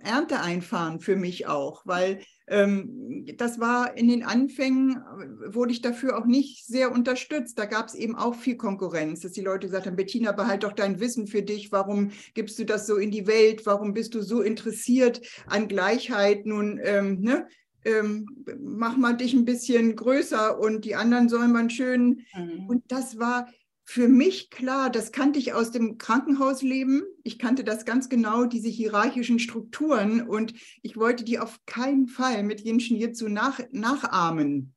Ernte 0.01 0.41
einfahren 0.41 1.01
für 1.01 1.17
mich 1.17 1.47
auch, 1.47 1.83
weil 1.85 2.21
ähm, 2.49 3.27
das 3.37 3.59
war 3.59 3.97
in 3.97 4.09
den 4.09 4.23
Anfängen, 4.23 4.97
äh, 4.97 5.55
wurde 5.55 5.73
ich 5.73 5.83
dafür 5.83 6.19
auch 6.19 6.27
nicht 6.27 6.65
sehr 6.67 6.93
unterstützt. 6.93 7.59
Da 7.59 7.67
gab 7.67 7.89
es 7.89 7.95
eben 7.95 8.17
auch 8.17 8.35
viel 8.35 8.57
Konkurrenz, 8.57 9.21
dass 9.21 9.33
die 9.33 9.41
Leute 9.41 9.67
gesagt 9.67 9.87
haben, 9.87 9.97
Bettina, 9.97 10.33
behalt 10.33 10.63
doch 10.63 10.73
dein 10.73 11.01
Wissen 11.01 11.27
für 11.27 11.43
dich, 11.43 11.73
warum 11.73 12.11
gibst 12.35 12.59
du 12.59 12.65
das 12.65 12.87
so 12.87 12.97
in 12.97 13.11
die 13.11 13.27
Welt, 13.27 13.67
warum 13.67 13.95
bist 13.95 14.15
du 14.15 14.23
so 14.23 14.43
interessiert 14.43 15.21
an 15.47 15.69
Gleichheit, 15.69 16.47
nun, 16.47 16.81
ähm, 16.83 17.21
ne? 17.21 17.47
Ähm, 17.85 18.27
mach 18.59 18.97
mal 18.97 19.13
dich 19.13 19.33
ein 19.33 19.45
bisschen 19.45 19.95
größer 19.95 20.59
und 20.59 20.85
die 20.85 20.97
anderen 20.97 21.29
sollen 21.29 21.53
man 21.53 21.71
schön. 21.71 22.23
Mhm. 22.35 22.67
Und 22.67 22.83
das 22.89 23.21
war, 23.21 23.47
für 23.89 24.09
mich 24.09 24.51
klar, 24.51 24.91
das 24.91 25.13
kannte 25.13 25.39
ich 25.39 25.53
aus 25.53 25.71
dem 25.71 25.97
Krankenhausleben. 25.97 27.05
Ich 27.23 27.39
kannte 27.39 27.63
das 27.63 27.85
ganz 27.85 28.09
genau, 28.09 28.45
diese 28.45 28.69
hierarchischen 28.69 29.39
Strukturen. 29.39 30.23
Und 30.23 30.55
ich 30.83 30.97
wollte 30.97 31.23
die 31.23 31.39
auf 31.39 31.61
keinen 31.67 32.09
Fall 32.09 32.43
mit 32.43 32.61
Jinshin 32.61 32.97
Jitsu 32.97 33.29
nach, 33.29 33.61
nachahmen. 33.71 34.75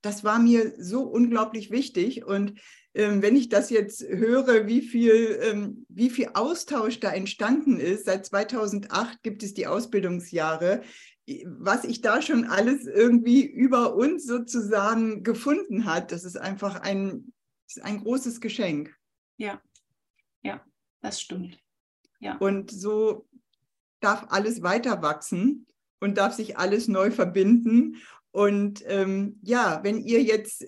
Das 0.00 0.24
war 0.24 0.38
mir 0.38 0.72
so 0.78 1.02
unglaublich 1.02 1.70
wichtig. 1.70 2.24
Und 2.24 2.54
ähm, 2.94 3.20
wenn 3.20 3.36
ich 3.36 3.50
das 3.50 3.68
jetzt 3.68 4.02
höre, 4.02 4.66
wie 4.66 4.80
viel, 4.80 5.38
ähm, 5.42 5.84
wie 5.90 6.08
viel 6.08 6.30
Austausch 6.32 7.00
da 7.00 7.12
entstanden 7.12 7.78
ist, 7.78 8.06
seit 8.06 8.24
2008 8.24 9.22
gibt 9.22 9.42
es 9.42 9.52
die 9.52 9.66
Ausbildungsjahre, 9.66 10.80
was 11.44 11.84
ich 11.84 12.00
da 12.00 12.22
schon 12.22 12.44
alles 12.44 12.86
irgendwie 12.86 13.44
über 13.44 13.94
uns 13.96 14.24
sozusagen 14.24 15.22
gefunden 15.24 15.84
hat, 15.84 16.10
das 16.10 16.24
ist 16.24 16.38
einfach 16.38 16.80
ein 16.80 17.34
ist 17.76 17.84
ein 17.84 18.02
großes 18.02 18.40
Geschenk. 18.40 18.96
Ja, 19.36 19.60
ja, 20.42 20.64
das 21.00 21.20
stimmt. 21.20 21.58
Ja. 22.20 22.36
Und 22.38 22.70
so 22.70 23.28
darf 24.00 24.26
alles 24.30 24.62
weiter 24.62 25.02
wachsen 25.02 25.66
und 26.00 26.18
darf 26.18 26.34
sich 26.34 26.58
alles 26.58 26.88
neu 26.88 27.10
verbinden. 27.10 27.96
Und 28.30 28.82
ähm, 28.86 29.38
ja, 29.42 29.80
wenn 29.82 29.98
ihr 29.98 30.22
jetzt 30.22 30.66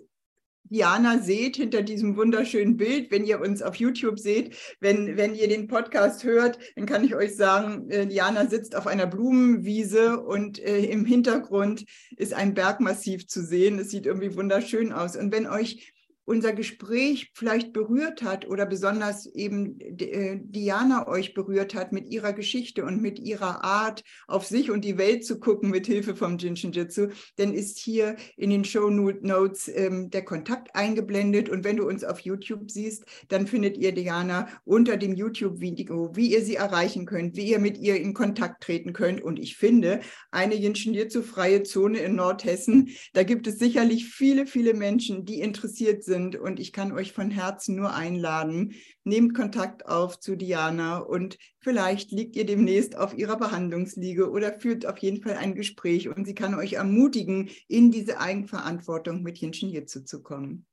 Diana 0.64 1.18
seht 1.18 1.56
hinter 1.56 1.82
diesem 1.82 2.16
wunderschönen 2.16 2.76
Bild, 2.76 3.10
wenn 3.10 3.24
ihr 3.24 3.40
uns 3.40 3.60
auf 3.60 3.74
YouTube 3.74 4.20
seht, 4.20 4.56
wenn, 4.78 5.16
wenn 5.16 5.34
ihr 5.34 5.48
den 5.48 5.66
Podcast 5.66 6.22
hört, 6.22 6.58
dann 6.76 6.86
kann 6.86 7.02
ich 7.02 7.16
euch 7.16 7.34
sagen, 7.34 7.90
äh, 7.90 8.06
Diana 8.06 8.46
sitzt 8.46 8.76
auf 8.76 8.86
einer 8.86 9.08
Blumenwiese 9.08 10.20
und 10.20 10.60
äh, 10.60 10.84
im 10.84 11.04
Hintergrund 11.04 11.84
ist 12.16 12.34
ein 12.34 12.54
Bergmassiv 12.54 13.26
zu 13.26 13.42
sehen. 13.42 13.80
Es 13.80 13.90
sieht 13.90 14.06
irgendwie 14.06 14.36
wunderschön 14.36 14.92
aus. 14.92 15.16
Und 15.16 15.32
wenn 15.32 15.48
euch 15.48 15.92
unser 16.30 16.52
Gespräch 16.52 17.32
vielleicht 17.34 17.72
berührt 17.72 18.22
hat 18.22 18.46
oder 18.46 18.64
besonders 18.64 19.26
eben 19.26 19.80
äh, 19.80 20.38
Diana 20.40 21.08
euch 21.08 21.34
berührt 21.34 21.74
hat 21.74 21.90
mit 21.90 22.08
ihrer 22.08 22.32
Geschichte 22.32 22.84
und 22.84 23.02
mit 23.02 23.18
ihrer 23.18 23.64
Art, 23.64 24.04
auf 24.28 24.46
sich 24.46 24.70
und 24.70 24.84
die 24.84 24.96
Welt 24.96 25.24
zu 25.24 25.40
gucken 25.40 25.70
mit 25.70 25.88
Hilfe 25.88 26.14
vom 26.14 26.38
Jinshin 26.38 26.70
Jitsu, 26.70 27.08
dann 27.34 27.52
ist 27.52 27.80
hier 27.80 28.14
in 28.36 28.50
den 28.50 28.64
Show 28.64 28.90
Notes 28.90 29.68
ähm, 29.74 30.08
der 30.10 30.24
Kontakt 30.24 30.76
eingeblendet. 30.76 31.48
Und 31.48 31.64
wenn 31.64 31.76
du 31.76 31.88
uns 31.88 32.04
auf 32.04 32.20
YouTube 32.20 32.70
siehst, 32.70 33.04
dann 33.26 33.48
findet 33.48 33.76
ihr 33.76 33.90
Diana 33.90 34.46
unter 34.64 34.96
dem 34.96 35.16
YouTube-Video, 35.16 36.14
wie 36.14 36.32
ihr 36.32 36.44
sie 36.44 36.54
erreichen 36.54 37.06
könnt, 37.06 37.36
wie 37.36 37.50
ihr 37.50 37.58
mit 37.58 37.76
ihr 37.76 37.96
in 37.96 38.14
Kontakt 38.14 38.62
treten 38.62 38.92
könnt. 38.92 39.20
Und 39.20 39.40
ich 39.40 39.56
finde, 39.56 39.98
eine 40.30 40.54
Jinshin 40.54 40.94
Jitsu 40.94 41.22
freie 41.22 41.64
Zone 41.64 41.98
in 41.98 42.14
Nordhessen, 42.14 42.90
da 43.14 43.24
gibt 43.24 43.48
es 43.48 43.58
sicherlich 43.58 44.06
viele, 44.06 44.46
viele 44.46 44.74
Menschen, 44.74 45.24
die 45.24 45.40
interessiert 45.40 46.04
sind 46.04 46.19
sind. 46.20 46.36
Und 46.36 46.60
ich 46.60 46.72
kann 46.72 46.92
euch 46.92 47.12
von 47.12 47.30
Herzen 47.30 47.76
nur 47.76 47.94
einladen, 47.94 48.74
nehmt 49.04 49.34
Kontakt 49.34 49.86
auf 49.86 50.20
zu 50.20 50.36
Diana 50.36 50.98
und 50.98 51.38
vielleicht 51.58 52.10
liegt 52.12 52.36
ihr 52.36 52.46
demnächst 52.46 52.96
auf 52.96 53.16
ihrer 53.16 53.36
Behandlungsliege 53.36 54.30
oder 54.30 54.58
führt 54.58 54.86
auf 54.86 54.98
jeden 54.98 55.22
Fall 55.22 55.36
ein 55.36 55.54
Gespräch 55.54 56.08
und 56.08 56.26
sie 56.26 56.34
kann 56.34 56.54
euch 56.54 56.74
ermutigen, 56.74 57.50
in 57.68 57.90
diese 57.90 58.20
Eigenverantwortung 58.20 59.22
mit 59.22 59.38
Jinshin 59.38 59.70
Jitsu 59.70 60.00
zu 60.00 60.22
kommen. 60.22 60.66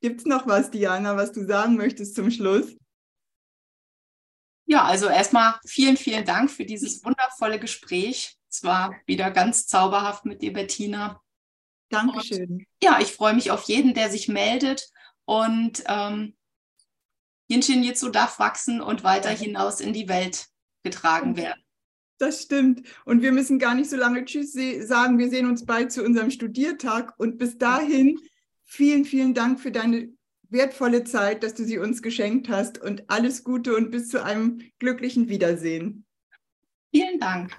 Gibt 0.00 0.20
es 0.20 0.26
noch 0.26 0.46
was, 0.46 0.70
Diana, 0.70 1.16
was 1.16 1.32
du 1.32 1.46
sagen 1.46 1.76
möchtest 1.76 2.14
zum 2.14 2.30
Schluss? 2.30 2.76
Ja, 4.66 4.84
also 4.84 5.08
erstmal 5.08 5.54
vielen, 5.66 5.96
vielen 5.96 6.24
Dank 6.24 6.50
für 6.50 6.64
dieses 6.64 7.04
wundervolle 7.04 7.58
Gespräch. 7.58 8.38
Es 8.48 8.62
war 8.64 8.94
wieder 9.06 9.30
ganz 9.30 9.66
zauberhaft 9.66 10.24
mit 10.24 10.40
dir, 10.40 10.52
Bettina. 10.52 11.23
Dankeschön. 11.90 12.50
Und, 12.50 12.66
ja, 12.82 12.98
ich 13.00 13.12
freue 13.12 13.34
mich 13.34 13.50
auf 13.50 13.64
jeden, 13.64 13.94
der 13.94 14.10
sich 14.10 14.28
meldet 14.28 14.88
und 15.24 15.84
ähm, 15.86 16.34
Jinshin 17.48 17.82
Jitsu 17.82 18.08
darf 18.08 18.38
wachsen 18.38 18.80
und 18.80 19.04
weiter 19.04 19.30
hinaus 19.30 19.80
in 19.80 19.92
die 19.92 20.08
Welt 20.08 20.46
getragen 20.82 21.36
werden. 21.36 21.62
Das 22.18 22.42
stimmt. 22.42 22.82
Und 23.04 23.22
wir 23.22 23.32
müssen 23.32 23.58
gar 23.58 23.74
nicht 23.74 23.90
so 23.90 23.96
lange 23.96 24.24
Tschüss 24.24 24.52
sagen. 24.52 25.18
Wir 25.18 25.28
sehen 25.28 25.48
uns 25.48 25.66
bald 25.66 25.92
zu 25.92 26.04
unserem 26.04 26.30
Studiertag. 26.30 27.12
Und 27.18 27.38
bis 27.38 27.58
dahin, 27.58 28.18
vielen, 28.64 29.04
vielen 29.04 29.34
Dank 29.34 29.60
für 29.60 29.72
deine 29.72 30.10
wertvolle 30.48 31.04
Zeit, 31.04 31.42
dass 31.42 31.54
du 31.54 31.64
sie 31.64 31.78
uns 31.78 32.02
geschenkt 32.02 32.48
hast. 32.48 32.80
Und 32.80 33.04
alles 33.08 33.44
Gute 33.44 33.74
und 33.76 33.90
bis 33.90 34.08
zu 34.08 34.22
einem 34.22 34.62
glücklichen 34.78 35.28
Wiedersehen. 35.28 36.06
Vielen 36.92 37.18
Dank. 37.18 37.56